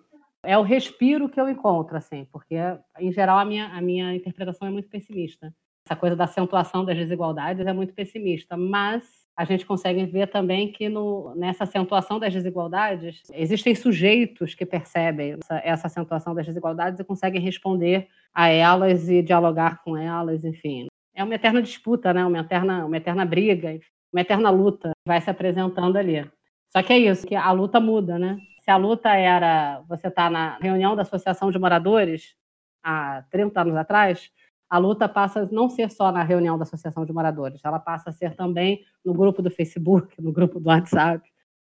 É 0.43 0.57
o 0.57 0.61
respiro 0.61 1.29
que 1.29 1.39
eu 1.39 1.49
encontro, 1.49 1.97
assim, 1.97 2.25
porque, 2.31 2.55
em 2.99 3.11
geral, 3.11 3.39
a 3.39 3.45
minha, 3.45 3.67
a 3.67 3.81
minha 3.81 4.15
interpretação 4.15 4.67
é 4.67 4.71
muito 4.71 4.89
pessimista. 4.89 5.53
Essa 5.85 5.95
coisa 5.95 6.15
da 6.15 6.25
acentuação 6.25 6.85
das 6.85 6.97
desigualdades 6.97 7.65
é 7.65 7.73
muito 7.73 7.93
pessimista, 7.93 8.55
mas 8.55 9.03
a 9.37 9.45
gente 9.45 9.65
consegue 9.65 10.03
ver 10.05 10.27
também 10.27 10.71
que 10.71 10.89
no, 10.89 11.33
nessa 11.35 11.63
acentuação 11.63 12.19
das 12.19 12.33
desigualdades, 12.33 13.21
existem 13.33 13.75
sujeitos 13.75 14.55
que 14.55 14.65
percebem 14.65 15.33
essa, 15.33 15.61
essa 15.63 15.87
acentuação 15.87 16.33
das 16.33 16.45
desigualdades 16.45 16.99
e 16.99 17.03
conseguem 17.03 17.39
responder 17.39 18.07
a 18.37 18.49
elas 18.49 19.09
e 19.09 19.23
dialogar 19.23 19.81
com 19.83 19.97
elas, 19.97 20.45
enfim. 20.45 20.85
É 21.15 21.23
uma 21.23 21.33
eterna 21.33 21.59
disputa, 21.59 22.13
né? 22.13 22.23
uma, 22.23 22.37
eterna, 22.37 22.85
uma 22.85 22.95
eterna 22.95 23.25
briga, 23.25 23.79
uma 24.13 24.21
eterna 24.21 24.51
luta 24.51 24.91
vai 25.07 25.19
se 25.19 25.27
apresentando 25.27 25.97
ali. 25.97 26.23
Só 26.69 26.83
que 26.83 26.93
é 26.93 26.99
isso, 26.99 27.25
que 27.25 27.33
a 27.33 27.51
luta 27.51 27.79
muda, 27.79 28.19
né? 28.19 28.37
Se 28.63 28.69
a 28.69 28.77
luta 28.77 29.09
era 29.09 29.81
você 29.89 30.11
tá 30.11 30.29
na 30.29 30.59
reunião 30.59 30.95
da 30.95 31.01
Associação 31.01 31.49
de 31.49 31.57
Moradores 31.57 32.35
há 32.83 33.23
30 33.31 33.59
anos 33.59 33.75
atrás, 33.75 34.29
a 34.69 34.77
luta 34.77 35.09
passa 35.09 35.41
a 35.41 35.45
não 35.47 35.67
ser 35.67 35.89
só 35.89 36.11
na 36.11 36.21
reunião 36.21 36.59
da 36.59 36.63
Associação 36.63 37.05
de 37.05 37.13
Moradores, 37.13 37.59
ela 37.65 37.79
passa 37.79 38.11
a 38.11 38.13
ser 38.13 38.35
também 38.35 38.83
no 39.03 39.15
grupo 39.15 39.41
do 39.41 39.49
Facebook, 39.49 40.21
no 40.21 40.31
grupo 40.31 40.59
do 40.59 40.69
WhatsApp, 40.69 41.27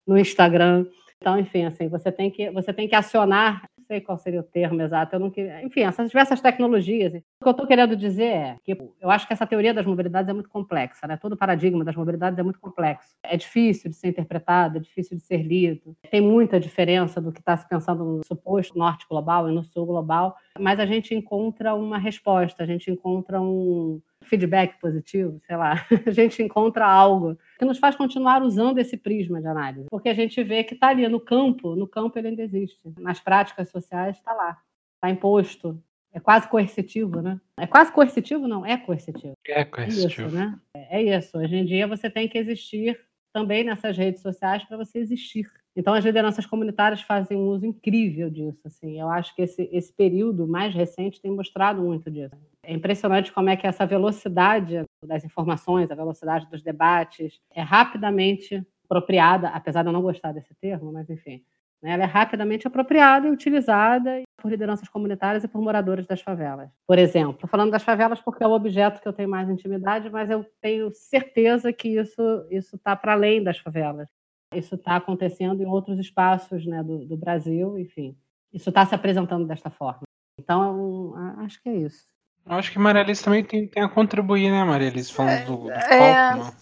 no 0.08 0.18
Instagram. 0.18 0.86
Então, 1.18 1.38
enfim, 1.38 1.66
assim, 1.66 1.90
você 1.90 2.10
tem 2.10 2.32
que, 2.32 2.50
você 2.52 2.72
tem 2.72 2.88
que 2.88 2.96
acionar 2.96 3.66
sei 3.94 4.02
qual 4.02 4.18
seria 4.18 4.40
o 4.40 4.44
termo 4.44 4.82
exato, 4.82 5.16
eu 5.16 5.20
não 5.20 5.30
queria, 5.30 5.64
enfim, 5.64 5.82
essas 5.82 6.10
diversas 6.10 6.42
tecnologias. 6.42 7.14
O 7.14 7.44
que 7.44 7.48
eu 7.48 7.52
estou 7.52 7.68
querendo 7.68 7.96
dizer 7.96 8.24
é 8.24 8.58
que 8.64 8.72
eu 9.00 9.10
acho 9.12 9.28
que 9.28 9.34
essa 9.34 9.46
teoria 9.46 9.74
das 9.74 9.86
mobilidades 9.86 10.28
é 10.30 10.34
muito 10.34 10.50
complexa, 10.50 11.06
né? 11.06 11.16
Todo 11.18 11.34
o 11.34 11.38
paradigma 11.38 11.86
das 11.86 11.96
mobilidades 11.96 12.40
é 12.40 12.44
muito 12.44 12.60
complexo. 12.60 13.16
É 13.22 13.38
difícil 13.38 13.92
de 13.92 13.96
ser 13.96 14.08
interpretado, 14.08 14.78
é 14.78 14.82
difícil 14.82 15.16
de 15.16 15.24
ser 15.24 15.44
lido. 15.44 15.96
Tem 16.10 16.22
muita 16.22 16.60
diferença 16.60 17.22
do 17.22 17.32
que 17.32 17.40
está 17.40 17.56
se 17.56 17.68
pensando 17.70 18.04
no 18.04 18.26
suposto 18.26 18.78
norte 18.78 19.06
global 19.08 19.48
e 19.50 19.54
no 19.54 19.64
sul 19.64 19.86
global, 19.86 20.36
mas 20.60 20.80
a 20.80 20.86
gente 20.86 21.14
encontra 21.14 21.76
uma 21.76 22.00
resposta, 22.00 22.64
a 22.64 22.66
gente 22.66 22.90
encontra 22.90 23.40
um 23.40 24.02
feedback 24.24 24.80
positivo, 24.80 25.40
sei 25.46 25.56
lá, 25.56 25.86
a 26.06 26.12
gente 26.12 26.42
encontra 26.42 26.86
algo 26.86 27.38
que 27.58 27.66
nos 27.66 27.78
faz 27.78 27.96
continuar 27.96 28.42
usando 28.44 28.80
esse 28.80 28.98
prisma 28.98 29.42
de 29.42 29.48
análise, 29.48 29.88
porque 29.90 30.10
a 30.10 30.14
gente 30.14 30.44
vê 30.44 30.64
que 30.64 30.74
está 30.74 30.90
ali 30.90 31.08
no 31.08 31.20
campo, 31.20 31.76
no 31.76 31.88
campo 31.88 32.18
ele 32.18 32.30
ainda 32.30 32.44
existe, 32.44 32.82
nas 33.00 33.20
práticas 33.20 33.70
sociais 33.70 34.18
está 34.18 34.34
lá, 34.34 34.58
está 34.96 35.10
imposto, 35.10 35.82
é 36.14 36.20
quase 36.20 36.48
coercitivo, 36.48 37.22
né? 37.22 37.42
É 37.58 37.66
quase 37.66 37.92
coercitivo, 37.92 38.48
não? 38.48 38.64
É 38.64 38.78
coercitivo. 38.78 39.34
É 39.48 39.66
coercitivo. 39.66 40.22
É 40.22 40.28
isso, 40.28 40.36
né? 40.36 40.60
É 40.76 41.02
isso. 41.02 41.38
Hoje 41.40 41.56
em 41.56 41.66
dia 41.66 41.88
você 41.88 42.08
tem 42.08 42.30
que 42.30 42.38
existir 42.38 43.00
também 43.34 43.64
nessas 43.64 43.98
redes 43.98 44.22
sociais 44.22 44.64
para 44.64 44.78
você 44.78 45.00
existir. 45.00 45.52
Então, 45.76 45.96
as 45.96 46.06
lideranças 46.06 46.46
comunitárias 46.46 47.02
fazem 47.02 47.36
um 47.36 47.48
uso 47.48 47.66
incrível 47.66 48.30
disso. 48.30 48.62
Assim. 48.66 49.00
Eu 49.00 49.10
acho 49.10 49.36
que 49.36 49.42
esse, 49.42 49.68
esse 49.72 49.92
período 49.92 50.48
mais 50.48 50.74
recente 50.74 51.20
tem 51.20 51.32
mostrado 51.32 51.82
muito 51.82 52.12
disso. 52.12 52.38
É 52.64 52.74
impressionante 52.74 53.32
como 53.32 53.50
é 53.50 53.58
que 53.58 53.68
essa 53.68 53.86
velocidade 53.86 54.84
das 55.06 55.26
informações, 55.26 55.92
a 55.92 55.96
velocidade 55.96 56.50
dos 56.50 56.64
debates, 56.64 57.40
é 57.54 57.62
rapidamente 57.62 58.66
apropriada, 58.86 59.50
apesar 59.50 59.82
de 59.82 59.90
eu 59.90 59.94
não 59.94 60.02
gostar 60.02 60.32
desse 60.32 60.54
termo, 60.56 60.92
mas 60.92 61.10
enfim, 61.10 61.44
né? 61.82 61.92
ela 61.92 62.04
é 62.04 62.06
rapidamente 62.06 62.66
apropriada 62.66 63.28
e 63.28 63.32
utilizada 63.32 64.22
por 64.38 64.50
lideranças 64.50 64.88
comunitárias 64.88 65.44
e 65.44 65.48
por 65.48 65.62
moradores 65.62 66.06
das 66.06 66.22
favelas. 66.22 66.70
Por 66.88 66.98
exemplo, 66.98 67.34
estou 67.34 67.50
falando 67.50 67.72
das 67.72 67.84
favelas 67.84 68.22
porque 68.22 68.44
é 68.44 68.48
o 68.48 68.52
objeto 68.52 69.02
que 69.02 69.08
eu 69.08 69.14
tenho 69.14 69.30
mais 69.30 69.50
intimidade, 69.50 70.10
mas 70.10 70.30
eu 70.30 70.46
tenho 70.62 70.92
certeza 70.94 71.74
que 71.74 71.90
isso 71.90 72.76
está 72.76 72.96
para 72.96 73.14
além 73.14 73.44
das 73.44 73.58
favelas. 73.58 74.10
Isso 74.54 74.76
está 74.76 74.96
acontecendo 74.96 75.62
em 75.62 75.66
outros 75.66 76.00
espaços 76.00 76.66
né, 76.66 76.84
do, 76.84 77.06
do, 77.06 77.18
Brasil, 77.18 77.78
enfim. 77.80 78.16
isso 78.54 78.70
está 78.70 78.86
se 78.86 78.94
apresentando 78.94 79.48
desta 79.48 79.70
forma. 79.70 80.04
Então, 80.40 81.14
acho 81.40 81.62
que 81.62 81.70
é 81.70 81.76
isso. 81.76 82.13
Eu 82.46 82.56
acho 82.56 82.72
que 82.72 82.80
Maria 82.80 83.02
Alice 83.02 83.24
também 83.24 83.44
tem, 83.44 83.68
tem 83.68 83.84
a 83.84 83.90
contribuir, 83.90 84.52
né, 84.52 84.64
Maria 84.64 84.90
Alice, 84.90 85.12
falando 85.12 85.46
do, 85.46 85.58
do 85.64 85.72
é, 85.72 86.54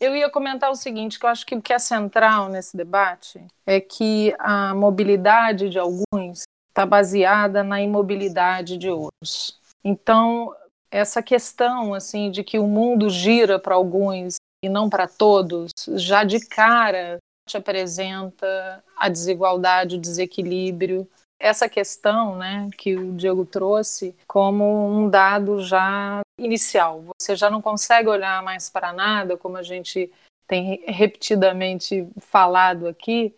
Eu 0.00 0.14
ia 0.14 0.30
comentar 0.30 0.70
o 0.70 0.76
seguinte, 0.76 1.18
que 1.18 1.24
eu 1.24 1.30
acho 1.30 1.46
que 1.46 1.54
o 1.54 1.62
que 1.62 1.72
é 1.72 1.78
central 1.78 2.48
nesse 2.48 2.76
debate 2.76 3.44
é 3.66 3.80
que 3.80 4.34
a 4.38 4.74
mobilidade 4.74 5.70
de 5.70 5.78
alguns 5.78 6.42
está 6.68 6.84
baseada 6.84 7.62
na 7.62 7.80
imobilidade 7.80 8.76
de 8.76 8.90
outros. 8.90 9.58
Então, 9.84 10.54
essa 10.90 11.22
questão 11.22 11.94
assim 11.94 12.30
de 12.30 12.44
que 12.44 12.58
o 12.58 12.66
mundo 12.66 13.08
gira 13.08 13.58
para 13.58 13.74
alguns 13.74 14.36
e 14.64 14.68
não 14.68 14.88
para 14.88 15.08
todos, 15.08 15.70
já 15.96 16.24
de 16.24 16.46
cara 16.46 17.18
te 17.48 17.56
apresenta 17.56 18.82
a 18.96 19.08
desigualdade, 19.08 19.96
o 19.96 20.00
desequilíbrio, 20.00 21.08
essa 21.42 21.68
questão, 21.68 22.36
né, 22.36 22.70
que 22.78 22.96
o 22.96 23.12
Diego 23.14 23.44
trouxe 23.44 24.14
como 24.28 24.86
um 24.86 25.10
dado 25.10 25.60
já 25.60 26.20
inicial. 26.38 27.04
Você 27.20 27.34
já 27.34 27.50
não 27.50 27.60
consegue 27.60 28.08
olhar 28.08 28.40
mais 28.44 28.70
para 28.70 28.92
nada, 28.92 29.36
como 29.36 29.56
a 29.56 29.62
gente 29.62 30.08
tem 30.46 30.84
repetidamente 30.86 32.08
falado 32.18 32.86
aqui. 32.86 33.34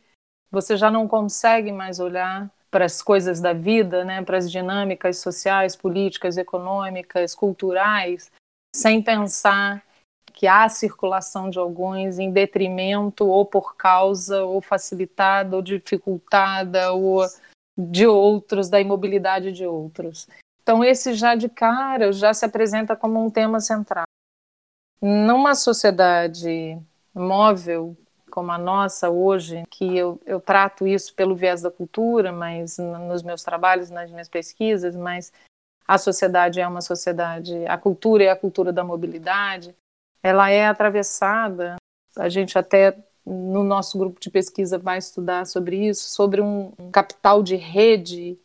Você 0.50 0.76
já 0.76 0.90
não 0.90 1.08
consegue 1.08 1.72
mais 1.72 1.98
olhar 1.98 2.50
para 2.70 2.84
as 2.84 3.00
coisas 3.00 3.40
da 3.40 3.54
vida, 3.54 4.04
né, 4.04 4.22
para 4.22 4.36
as 4.36 4.52
dinâmicas 4.52 5.16
sociais, 5.16 5.74
políticas, 5.74 6.36
econômicas, 6.36 7.34
culturais, 7.34 8.30
sem 8.76 9.00
pensar 9.00 9.82
que 10.34 10.46
há 10.46 10.68
circulação 10.68 11.48
de 11.48 11.58
alguns 11.58 12.18
em 12.18 12.30
detrimento 12.30 13.26
ou 13.26 13.46
por 13.46 13.76
causa 13.76 14.44
ou 14.44 14.60
facilitada 14.60 15.56
ou 15.56 15.62
dificultada 15.62 16.92
ou 16.92 17.24
de 17.76 18.06
outros, 18.06 18.68
da 18.68 18.80
imobilidade 18.80 19.52
de 19.52 19.66
outros. 19.66 20.28
Então 20.62 20.82
esse 20.82 21.14
já 21.14 21.34
de 21.34 21.48
cara 21.48 22.12
já 22.12 22.32
se 22.32 22.44
apresenta 22.44 22.96
como 22.96 23.24
um 23.24 23.30
tema 23.30 23.60
central. 23.60 24.04
Numa 25.00 25.54
sociedade 25.54 26.78
móvel 27.14 27.96
como 28.34 28.50
a 28.50 28.58
nossa 28.58 29.08
hoje, 29.10 29.62
que 29.70 29.96
eu, 29.96 30.20
eu 30.26 30.40
trato 30.40 30.88
isso 30.88 31.14
pelo 31.14 31.36
viés 31.36 31.62
da 31.62 31.70
cultura, 31.70 32.32
mas 32.32 32.78
nos 32.78 33.22
meus 33.22 33.44
trabalhos, 33.44 33.90
nas 33.90 34.10
minhas 34.10 34.28
pesquisas, 34.28 34.96
mas 34.96 35.32
a 35.86 35.96
sociedade 35.96 36.60
é 36.60 36.66
uma 36.66 36.80
sociedade, 36.80 37.64
a 37.66 37.78
cultura 37.78 38.24
é 38.24 38.30
a 38.30 38.36
cultura 38.36 38.72
da 38.72 38.82
mobilidade, 38.82 39.72
ela 40.20 40.50
é 40.50 40.66
atravessada, 40.66 41.76
a 42.16 42.28
gente 42.28 42.58
até 42.58 42.96
no 43.26 43.64
nosso 43.64 43.98
grupo 43.98 44.20
de 44.20 44.30
pesquisa 44.30 44.78
vai 44.78 44.98
estudar 44.98 45.46
sobre 45.46 45.88
isso, 45.88 46.10
sobre 46.10 46.40
um, 46.40 46.72
capital 46.92 47.42
de 47.42 47.56
rede 47.56 48.38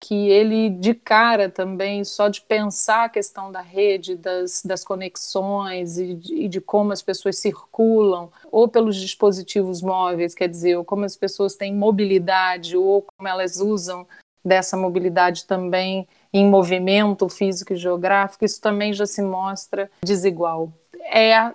que 0.00 0.28
ele 0.28 0.68
de 0.68 0.92
cara 0.92 1.48
também, 1.48 2.04
só 2.04 2.28
de 2.28 2.42
pensar 2.42 3.04
a 3.04 3.08
questão 3.08 3.50
da 3.50 3.62
rede, 3.62 4.14
das, 4.16 4.62
das 4.62 4.84
conexões 4.84 5.96
e 5.96 6.14
de, 6.14 6.34
e 6.34 6.48
de, 6.48 6.60
como 6.60 6.92
as 6.92 7.00
pessoas 7.00 7.38
circulam, 7.38 8.30
ou 8.52 8.68
pelos 8.68 8.96
dispositivos 8.96 9.80
móveis, 9.80 10.34
quer 10.34 10.48
dizer, 10.48 10.76
ou 10.76 10.84
como 10.84 11.06
as 11.06 11.16
pessoas 11.16 11.54
têm 11.54 11.74
mobilidade, 11.74 12.76
ou 12.76 13.00
como 13.02 13.26
elas 13.26 13.60
usam 13.60 14.06
dessa 14.44 14.76
mobilidade 14.76 15.46
também 15.46 16.06
em 16.30 16.46
movimento 16.46 17.26
físico 17.30 17.72
e 17.72 17.76
geográfico, 17.76 18.44
isso 18.44 18.60
também 18.60 18.92
já 18.92 19.06
se 19.06 19.22
mostra 19.22 19.90
desigual. 20.02 20.70
É 21.10 21.54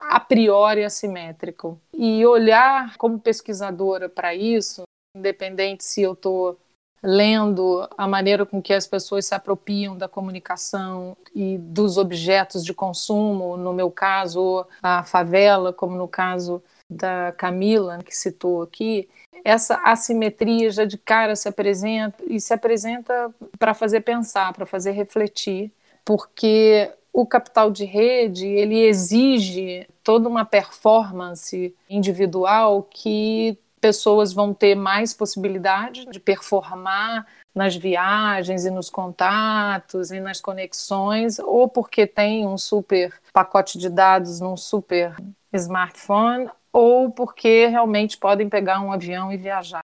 a 0.00 0.18
priori 0.18 0.82
assimétrico. 0.82 1.78
E 1.92 2.24
olhar 2.24 2.96
como 2.96 3.20
pesquisadora 3.20 4.08
para 4.08 4.34
isso, 4.34 4.82
independente 5.14 5.84
se 5.84 6.02
eu 6.02 6.14
estou 6.14 6.58
lendo 7.02 7.88
a 7.96 8.06
maneira 8.06 8.44
com 8.44 8.60
que 8.60 8.74
as 8.74 8.86
pessoas 8.86 9.26
se 9.26 9.34
apropriam 9.34 9.96
da 9.96 10.08
comunicação 10.08 11.16
e 11.34 11.56
dos 11.58 11.96
objetos 11.96 12.64
de 12.64 12.74
consumo, 12.74 13.56
no 13.56 13.72
meu 13.72 13.90
caso, 13.90 14.66
a 14.82 15.02
favela, 15.02 15.72
como 15.72 15.96
no 15.96 16.06
caso 16.06 16.62
da 16.88 17.32
Camila, 17.32 17.98
que 18.04 18.14
citou 18.14 18.62
aqui, 18.62 19.08
essa 19.44 19.76
assimetria 19.84 20.70
já 20.70 20.84
de 20.84 20.98
cara 20.98 21.34
se 21.34 21.48
apresenta 21.48 22.22
e 22.26 22.40
se 22.40 22.52
apresenta 22.52 23.32
para 23.58 23.72
fazer 23.72 24.02
pensar, 24.02 24.52
para 24.52 24.66
fazer 24.66 24.90
refletir, 24.90 25.72
porque 26.04 26.90
o 27.12 27.26
capital 27.26 27.70
de 27.70 27.84
rede 27.84 28.46
ele 28.46 28.78
exige 28.80 29.86
toda 30.02 30.28
uma 30.28 30.44
performance 30.44 31.74
individual 31.88 32.82
que 32.82 33.58
pessoas 33.80 34.32
vão 34.32 34.52
ter 34.52 34.74
mais 34.74 35.14
possibilidade 35.14 36.06
de 36.06 36.20
performar 36.20 37.26
nas 37.54 37.74
viagens 37.74 38.64
e 38.64 38.70
nos 38.70 38.90
contatos 38.90 40.10
e 40.10 40.20
nas 40.20 40.40
conexões, 40.40 41.38
ou 41.38 41.68
porque 41.68 42.06
tem 42.06 42.46
um 42.46 42.58
super 42.58 43.12
pacote 43.32 43.78
de 43.78 43.88
dados 43.88 44.38
num 44.40 44.56
super 44.56 45.16
smartphone, 45.52 46.48
ou 46.72 47.10
porque 47.10 47.66
realmente 47.66 48.16
podem 48.16 48.48
pegar 48.48 48.80
um 48.80 48.92
avião 48.92 49.32
e 49.32 49.36
viajar 49.36 49.80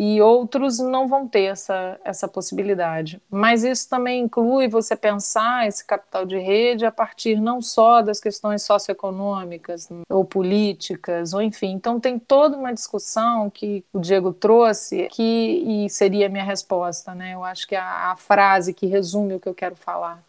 e 0.00 0.22
outros 0.22 0.78
não 0.78 1.08
vão 1.08 1.26
ter 1.26 1.46
essa, 1.46 1.98
essa 2.04 2.28
possibilidade. 2.28 3.20
Mas 3.28 3.64
isso 3.64 3.88
também 3.88 4.22
inclui 4.22 4.68
você 4.68 4.94
pensar 4.94 5.66
esse 5.66 5.84
capital 5.84 6.24
de 6.24 6.38
rede 6.38 6.86
a 6.86 6.92
partir 6.92 7.40
não 7.40 7.60
só 7.60 8.00
das 8.00 8.20
questões 8.20 8.62
socioeconômicas 8.62 9.88
ou 10.08 10.24
políticas, 10.24 11.34
ou 11.34 11.42
enfim. 11.42 11.72
Então 11.72 11.98
tem 11.98 12.16
toda 12.16 12.56
uma 12.56 12.72
discussão 12.72 13.50
que 13.50 13.84
o 13.92 13.98
Diego 13.98 14.32
trouxe 14.32 15.08
que 15.08 15.64
e 15.66 15.90
seria 15.90 16.26
a 16.26 16.30
minha 16.30 16.44
resposta, 16.44 17.12
né? 17.12 17.34
Eu 17.34 17.42
acho 17.42 17.66
que 17.66 17.74
a, 17.74 18.12
a 18.12 18.16
frase 18.16 18.72
que 18.72 18.86
resume 18.86 19.34
o 19.34 19.40
que 19.40 19.48
eu 19.48 19.54
quero 19.54 19.74
falar 19.74 20.22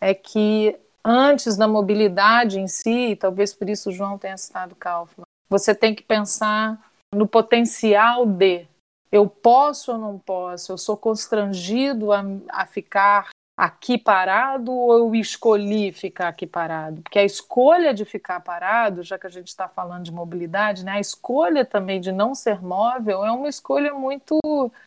é 0.00 0.14
que 0.14 0.74
antes 1.04 1.54
da 1.54 1.68
mobilidade 1.68 2.58
em 2.58 2.66
si, 2.66 3.14
talvez 3.20 3.52
por 3.52 3.68
isso 3.68 3.90
o 3.90 3.92
João 3.92 4.16
tenha 4.16 4.38
citado 4.38 4.74
Kaufman, 4.74 5.26
você 5.50 5.74
tem 5.74 5.94
que 5.94 6.02
pensar 6.02 6.80
no 7.14 7.26
potencial 7.28 8.24
de 8.24 8.71
eu 9.12 9.28
posso 9.28 9.92
ou 9.92 9.98
não 9.98 10.18
posso? 10.18 10.72
Eu 10.72 10.78
sou 10.78 10.96
constrangido 10.96 12.12
a, 12.12 12.24
a 12.48 12.66
ficar 12.66 13.28
aqui 13.56 13.98
parado 13.98 14.72
ou 14.72 14.98
eu 14.98 15.14
escolhi 15.14 15.92
ficar 15.92 16.28
aqui 16.28 16.46
parado? 16.46 17.02
Porque 17.02 17.18
a 17.18 17.24
escolha 17.24 17.92
de 17.92 18.04
ficar 18.04 18.40
parado, 18.40 19.02
já 19.02 19.18
que 19.18 19.26
a 19.26 19.30
gente 19.30 19.48
está 19.48 19.68
falando 19.68 20.04
de 20.04 20.12
mobilidade, 20.12 20.84
né, 20.84 20.92
a 20.92 21.00
escolha 21.00 21.64
também 21.64 22.00
de 22.00 22.10
não 22.10 22.34
ser 22.34 22.62
móvel 22.62 23.24
é 23.24 23.30
uma 23.30 23.48
escolha 23.48 23.92
muito 23.94 24.38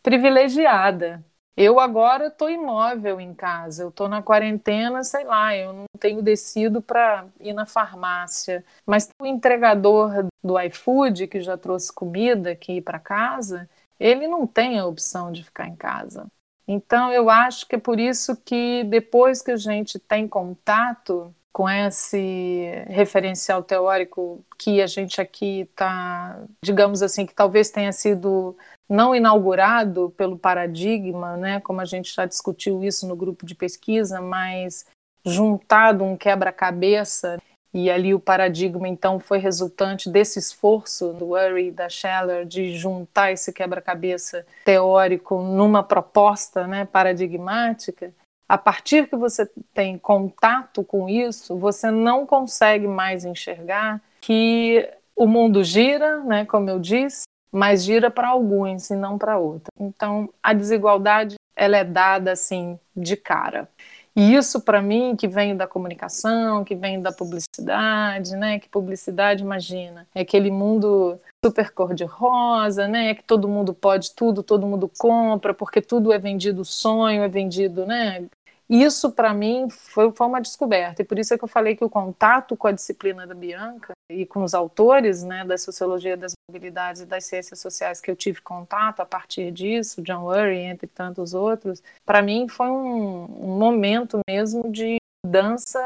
privilegiada. 0.02 1.24
Eu 1.56 1.80
agora 1.80 2.26
estou 2.26 2.50
imóvel 2.50 3.18
em 3.18 3.32
casa, 3.34 3.82
eu 3.84 3.88
estou 3.88 4.08
na 4.08 4.20
quarentena, 4.22 5.02
sei 5.02 5.24
lá, 5.24 5.56
eu 5.56 5.72
não 5.72 5.86
tenho 5.98 6.20
descido 6.20 6.82
para 6.82 7.24
ir 7.40 7.54
na 7.54 7.64
farmácia. 7.64 8.62
Mas 8.84 9.08
o 9.18 9.24
entregador 9.24 10.26
do 10.44 10.60
iFood, 10.60 11.26
que 11.28 11.40
já 11.40 11.56
trouxe 11.56 11.90
comida 11.90 12.50
aqui 12.50 12.82
para 12.82 12.98
casa, 12.98 13.66
ele 13.98 14.26
não 14.28 14.46
tem 14.46 14.78
a 14.78 14.86
opção 14.86 15.32
de 15.32 15.42
ficar 15.42 15.68
em 15.68 15.76
casa. 15.76 16.26
Então, 16.68 17.12
eu 17.12 17.30
acho 17.30 17.66
que 17.66 17.76
é 17.76 17.78
por 17.78 18.00
isso 18.00 18.36
que 18.36 18.84
depois 18.84 19.40
que 19.40 19.52
a 19.52 19.56
gente 19.56 19.98
tem 19.98 20.26
contato 20.26 21.32
com 21.52 21.70
esse 21.70 22.70
referencial 22.88 23.62
teórico 23.62 24.44
que 24.58 24.82
a 24.82 24.86
gente 24.86 25.22
aqui 25.22 25.60
está, 25.60 26.38
digamos 26.62 27.02
assim, 27.02 27.24
que 27.24 27.34
talvez 27.34 27.70
tenha 27.70 27.92
sido 27.92 28.54
não 28.86 29.14
inaugurado 29.14 30.12
pelo 30.18 30.38
paradigma, 30.38 31.36
né, 31.38 31.60
como 31.60 31.80
a 31.80 31.86
gente 31.86 32.14
já 32.14 32.26
discutiu 32.26 32.84
isso 32.84 33.08
no 33.08 33.16
grupo 33.16 33.46
de 33.46 33.54
pesquisa, 33.54 34.20
mas 34.20 34.84
juntado 35.24 36.04
um 36.04 36.14
quebra-cabeça 36.14 37.38
e 37.76 37.90
ali 37.90 38.14
o 38.14 38.18
paradigma, 38.18 38.88
então, 38.88 39.20
foi 39.20 39.36
resultante 39.36 40.08
desse 40.08 40.38
esforço 40.38 41.12
do 41.12 41.32
Urey 41.32 41.68
e 41.68 41.70
da 41.70 41.90
Scheller 41.90 42.46
de 42.46 42.74
juntar 42.74 43.32
esse 43.32 43.52
quebra-cabeça 43.52 44.46
teórico 44.64 45.42
numa 45.42 45.82
proposta 45.82 46.66
né, 46.66 46.86
paradigmática. 46.86 48.14
A 48.48 48.56
partir 48.56 49.06
que 49.08 49.14
você 49.14 49.46
tem 49.74 49.98
contato 49.98 50.82
com 50.82 51.06
isso, 51.06 51.54
você 51.58 51.90
não 51.90 52.24
consegue 52.24 52.86
mais 52.86 53.26
enxergar 53.26 54.00
que 54.22 54.88
o 55.14 55.26
mundo 55.26 55.62
gira, 55.62 56.20
né, 56.20 56.46
como 56.46 56.70
eu 56.70 56.78
disse, 56.78 57.24
mas 57.52 57.84
gira 57.84 58.10
para 58.10 58.28
alguns 58.28 58.88
e 58.88 58.96
não 58.96 59.18
para 59.18 59.36
outros. 59.36 59.68
Então, 59.78 60.30
a 60.42 60.54
desigualdade 60.54 61.34
ela 61.54 61.76
é 61.76 61.84
dada 61.84 62.32
assim 62.32 62.78
de 62.96 63.18
cara. 63.18 63.68
E 64.16 64.34
isso, 64.34 64.62
para 64.62 64.80
mim, 64.80 65.14
que 65.14 65.28
vem 65.28 65.54
da 65.54 65.66
comunicação, 65.66 66.64
que 66.64 66.74
vem 66.74 67.02
da 67.02 67.12
publicidade, 67.12 68.34
né? 68.34 68.58
Que 68.58 68.66
publicidade, 68.66 69.42
imagina, 69.42 70.06
é 70.14 70.22
aquele 70.22 70.50
mundo 70.50 71.20
super 71.44 71.70
cor-de-rosa, 71.70 72.88
né? 72.88 73.14
Que 73.14 73.22
todo 73.22 73.46
mundo 73.46 73.74
pode 73.74 74.14
tudo, 74.14 74.42
todo 74.42 74.66
mundo 74.66 74.90
compra, 74.98 75.52
porque 75.52 75.82
tudo 75.82 76.14
é 76.14 76.18
vendido 76.18 76.64
sonho, 76.64 77.22
é 77.22 77.28
vendido, 77.28 77.84
né? 77.84 78.24
Isso 78.68 79.12
para 79.12 79.32
mim 79.32 79.68
foi, 79.70 80.10
foi, 80.12 80.26
uma 80.26 80.40
descoberta 80.40 81.02
e 81.02 81.04
por 81.04 81.18
isso 81.18 81.32
é 81.32 81.38
que 81.38 81.44
eu 81.44 81.48
falei 81.48 81.76
que 81.76 81.84
o 81.84 81.90
contato 81.90 82.56
com 82.56 82.66
a 82.66 82.72
disciplina 82.72 83.26
da 83.26 83.34
Bianca 83.34 83.92
e 84.10 84.26
com 84.26 84.42
os 84.42 84.54
autores 84.54 85.22
né, 85.22 85.44
da 85.44 85.56
sociologia 85.56 86.16
das 86.16 86.32
mobilidades 86.50 87.02
e 87.02 87.06
das 87.06 87.24
ciências 87.24 87.60
sociais 87.60 88.00
que 88.00 88.10
eu 88.10 88.16
tive 88.16 88.40
contato 88.40 89.00
a 89.00 89.06
partir 89.06 89.52
disso, 89.52 90.02
John 90.02 90.24
Urry 90.24 90.58
entre 90.58 90.86
tantos 90.86 91.34
outros, 91.34 91.82
para 92.04 92.22
mim 92.22 92.48
foi 92.48 92.68
um, 92.68 93.24
um 93.24 93.58
momento 93.58 94.18
mesmo 94.28 94.70
de 94.70 94.96
dança 95.24 95.80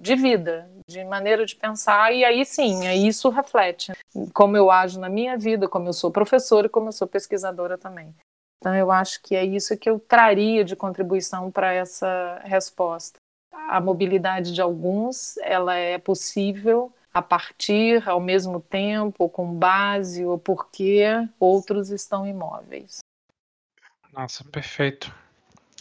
de 0.00 0.14
vida, 0.14 0.70
de 0.88 1.04
maneira 1.04 1.44
de 1.44 1.56
pensar, 1.56 2.12
e 2.12 2.24
aí 2.24 2.44
sim, 2.44 2.86
aí 2.86 3.06
isso 3.06 3.28
reflete 3.30 3.92
como 4.32 4.56
eu 4.56 4.70
ajo 4.70 5.00
na 5.00 5.08
minha 5.08 5.36
vida, 5.36 5.68
como 5.68 5.88
eu 5.88 5.92
sou 5.92 6.10
professora 6.10 6.66
e 6.66 6.70
como 6.70 6.88
eu 6.88 6.92
sou 6.92 7.06
pesquisadora 7.06 7.76
também. 7.76 8.14
Então, 8.58 8.74
eu 8.74 8.90
acho 8.90 9.22
que 9.22 9.36
é 9.36 9.44
isso 9.44 9.76
que 9.76 9.88
eu 9.88 10.00
traria 10.00 10.64
de 10.64 10.74
contribuição 10.74 11.50
para 11.50 11.72
essa 11.72 12.40
resposta. 12.44 13.18
A 13.52 13.80
mobilidade 13.80 14.52
de 14.52 14.60
alguns, 14.60 15.36
ela 15.38 15.74
é 15.74 15.98
possível 15.98 16.92
a 17.12 17.22
partir, 17.22 18.08
ao 18.08 18.20
mesmo 18.20 18.60
tempo, 18.60 19.28
com 19.28 19.52
base 19.54 20.24
ou 20.24 20.38
porque 20.38 21.04
outros 21.38 21.90
estão 21.90 22.26
imóveis. 22.26 22.98
Nossa, 24.12 24.44
perfeito. 24.44 25.14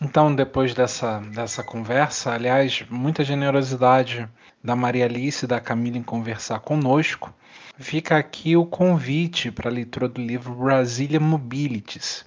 Então, 0.01 0.35
depois 0.35 0.75
dessa, 0.75 1.19
dessa 1.33 1.63
conversa, 1.63 2.31
aliás, 2.31 2.85
muita 2.87 3.23
generosidade 3.23 4.29
da 4.63 4.75
Maria 4.75 5.05
Alice 5.05 5.43
e 5.43 5.47
da 5.47 5.59
Camila 5.59 5.97
em 5.97 6.03
conversar 6.03 6.59
conosco, 6.59 7.33
fica 7.79 8.17
aqui 8.17 8.55
o 8.55 8.65
convite 8.65 9.51
para 9.51 9.69
a 9.69 9.73
leitura 9.73 10.07
do 10.07 10.21
livro 10.21 10.53
Brasília 10.53 11.19
Mobilities, 11.19 12.25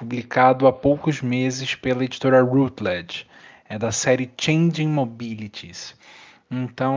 publicado 0.00 0.66
há 0.66 0.72
poucos 0.72 1.20
meses 1.20 1.74
pela 1.74 2.02
editora 2.02 2.40
Routledge. 2.40 3.26
É 3.68 3.78
da 3.78 3.92
série 3.92 4.30
Changing 4.40 4.88
Mobilities. 4.88 5.94
Então, 6.50 6.96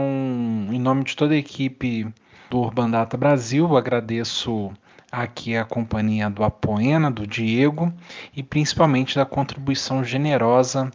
em 0.72 0.80
nome 0.80 1.04
de 1.04 1.14
toda 1.14 1.34
a 1.34 1.38
equipe 1.38 2.08
do 2.50 2.60
Urban 2.60 2.90
Data 2.90 3.18
Brasil, 3.18 3.76
agradeço 3.76 4.72
aqui 5.12 5.58
a 5.58 5.66
companhia 5.66 6.30
do 6.30 6.46
Apoena, 6.46 7.12
do 7.12 7.28
Diego 7.28 7.94
e 8.34 8.42
principalmente 8.42 9.18
da 9.18 9.26
contribuição 9.26 10.02
generosa 10.02 10.90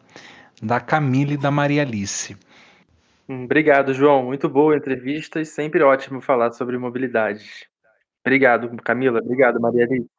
da 0.63 0.81
Camila 0.81 1.35
e 1.35 1.37
da 1.37 1.51
Maria 1.51 1.83
Alice. 1.83 2.35
Hum, 3.29 3.45
obrigado, 3.45 3.93
João. 3.93 4.25
Muito 4.25 4.49
boa 4.49 4.75
entrevista 4.75 5.43
e 5.43 5.45
sempre 5.45 5.83
ótimo 5.83 6.23
falar 6.23 6.53
sobre 6.53 6.79
mobilidade. 6.79 7.69
Obrigado, 8.25 8.75
Camila. 8.83 9.21
Obrigado, 9.21 9.61
Maria 9.61 9.85
Alice. 9.85 10.18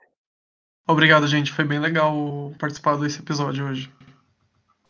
Obrigado, 0.90 1.28
gente. 1.28 1.52
Foi 1.52 1.64
bem 1.64 1.78
legal 1.78 2.52
participar 2.58 2.98
desse 2.98 3.20
episódio 3.20 3.64
hoje. 3.64 3.94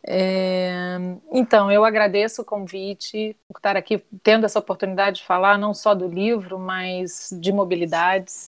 É, 0.02 0.96
então, 1.30 1.70
eu 1.70 1.84
agradeço 1.84 2.42
o 2.42 2.46
convite 2.46 3.36
por 3.50 3.60
estar 3.60 3.76
aqui 3.76 4.02
tendo 4.24 4.46
essa 4.46 4.60
oportunidade 4.60 5.18
de 5.18 5.26
falar 5.26 5.58
não 5.58 5.74
só 5.74 5.94
do 5.94 6.08
livro, 6.08 6.58
mas 6.58 7.38
de 7.42 7.52
mobilidades. 7.52 8.46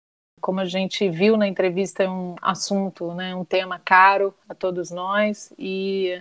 Como 0.41 0.59
a 0.59 0.65
gente 0.65 1.07
viu 1.07 1.37
na 1.37 1.47
entrevista, 1.47 2.01
é 2.01 2.09
um 2.09 2.35
assunto, 2.41 3.13
né, 3.13 3.35
um 3.35 3.45
tema 3.45 3.77
caro 3.77 4.33
a 4.49 4.55
todos 4.55 4.89
nós 4.89 5.53
e, 5.55 6.19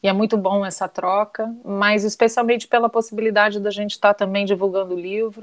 e 0.00 0.08
é 0.08 0.12
muito 0.12 0.36
bom 0.36 0.64
essa 0.64 0.86
troca, 0.86 1.52
mas 1.64 2.04
especialmente 2.04 2.68
pela 2.68 2.88
possibilidade 2.88 3.58
da 3.58 3.72
gente 3.72 3.92
estar 3.92 4.14
também 4.14 4.44
divulgando 4.44 4.94
o 4.94 5.00
livro 5.00 5.42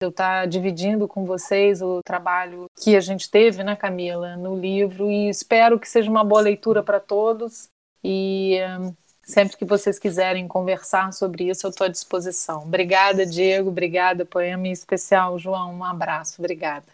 eu 0.00 0.10
estar 0.10 0.46
dividindo 0.46 1.08
com 1.08 1.24
vocês 1.24 1.82
o 1.82 2.00
trabalho 2.04 2.66
que 2.80 2.94
a 2.96 3.00
gente 3.00 3.28
teve, 3.28 3.64
né, 3.64 3.74
Camila, 3.74 4.36
no 4.36 4.56
livro 4.56 5.10
e 5.10 5.28
espero 5.28 5.78
que 5.78 5.88
seja 5.88 6.08
uma 6.08 6.22
boa 6.22 6.40
leitura 6.40 6.82
para 6.82 7.00
todos 7.00 7.68
e 8.04 8.58
um, 8.80 8.94
sempre 9.24 9.56
que 9.56 9.64
vocês 9.64 9.98
quiserem 9.98 10.46
conversar 10.46 11.12
sobre 11.12 11.48
isso, 11.48 11.66
eu 11.66 11.70
estou 11.70 11.86
à 11.86 11.90
disposição. 11.90 12.62
Obrigada, 12.62 13.26
Diego, 13.26 13.70
obrigada, 13.70 14.24
poema 14.24 14.68
em 14.68 14.72
especial, 14.72 15.36
João, 15.36 15.74
um 15.74 15.84
abraço, 15.84 16.40
obrigada. 16.40 16.86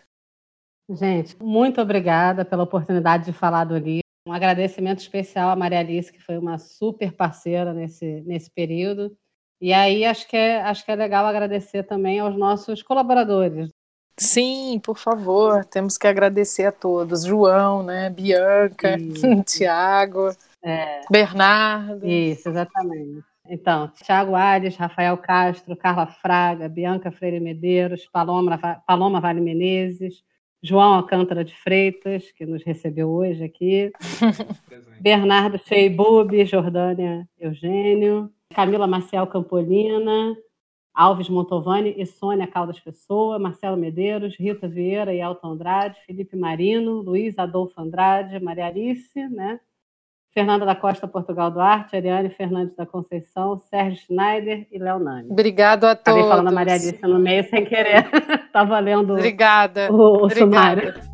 Gente, 0.88 1.36
muito 1.42 1.80
obrigada 1.80 2.44
pela 2.44 2.62
oportunidade 2.62 3.26
de 3.26 3.32
falar 3.32 3.64
do 3.64 3.76
livro. 3.76 4.04
Um 4.26 4.32
agradecimento 4.32 5.00
especial 5.00 5.50
à 5.50 5.56
Maria 5.56 5.80
Alice, 5.80 6.10
que 6.10 6.20
foi 6.20 6.38
uma 6.38 6.58
super 6.58 7.12
parceira 7.12 7.74
nesse, 7.74 8.22
nesse 8.22 8.50
período. 8.50 9.14
E 9.64 9.72
aí 9.72 10.04
acho 10.04 10.28
que 10.28 10.36
é, 10.36 10.60
acho 10.60 10.84
que 10.84 10.92
é 10.92 10.94
legal 10.94 11.24
agradecer 11.24 11.84
também 11.84 12.18
aos 12.18 12.36
nossos 12.36 12.82
colaboradores. 12.82 13.70
Sim, 14.14 14.78
por 14.84 14.98
favor, 14.98 15.64
temos 15.64 15.96
que 15.96 16.06
agradecer 16.06 16.66
a 16.66 16.70
todos. 16.70 17.24
João, 17.24 17.82
né? 17.82 18.10
Bianca, 18.10 18.98
Tiago, 19.48 20.28
é. 20.62 21.00
Bernardo. 21.10 22.06
Isso, 22.06 22.50
exatamente. 22.50 23.24
Então, 23.48 23.90
Tiago 24.02 24.34
Ares, 24.34 24.76
Rafael 24.76 25.16
Castro, 25.16 25.74
Carla 25.74 26.08
Fraga, 26.08 26.68
Bianca 26.68 27.10
Freire 27.10 27.40
Medeiros, 27.40 28.06
Paloma, 28.12 28.58
Paloma 28.86 29.18
Vale 29.18 29.40
Menezes, 29.40 30.22
João 30.62 30.92
Alcântara 30.92 31.42
de 31.42 31.56
Freitas, 31.56 32.30
que 32.32 32.44
nos 32.44 32.62
recebeu 32.62 33.08
hoje 33.08 33.42
aqui, 33.42 33.90
Bernardo 35.00 35.58
Feibubi, 35.58 36.44
Jordânia 36.44 37.26
Eugênio, 37.40 38.30
Camila 38.54 38.86
Marcial 38.86 39.26
Campolina, 39.26 40.36
Alves 40.94 41.28
Montovani 41.28 41.92
e 41.98 42.06
Sônia 42.06 42.46
Caldas 42.46 42.78
Pessoa, 42.78 43.38
Marcelo 43.38 43.76
Medeiros, 43.76 44.36
Rita 44.38 44.68
Vieira 44.68 45.12
e 45.12 45.20
Alton 45.20 45.48
Andrade, 45.52 45.98
Felipe 46.06 46.36
Marino, 46.36 47.00
Luiz 47.00 47.36
Adolfo 47.36 47.80
Andrade, 47.80 48.38
Maria 48.38 48.66
Alice, 48.66 49.28
né? 49.28 49.58
Fernanda 50.32 50.64
da 50.66 50.74
Costa 50.74 51.06
Portugal 51.06 51.50
Duarte, 51.50 51.94
Ariane 51.94 52.28
Fernandes 52.28 52.74
da 52.74 52.84
Conceição, 52.84 53.56
Sérgio 53.58 54.00
Schneider 54.04 54.66
e 54.70 54.78
Léo 54.78 54.98
Nani. 54.98 55.30
Obrigado 55.30 55.84
a 55.84 55.94
todos. 55.94 56.18
Acabei 56.18 56.28
falando 56.28 56.48
a 56.48 56.52
Maria 56.52 56.74
Alice 56.74 57.02
no 57.02 57.18
meio 57.20 57.44
sem 57.48 57.64
querer. 57.64 58.08
Estava 58.46 58.78
lendo 58.80 59.12
Obrigada. 59.12 59.92
o, 59.92 59.94
o 59.94 60.24
Obrigada. 60.24 60.40
sumário. 60.40 61.13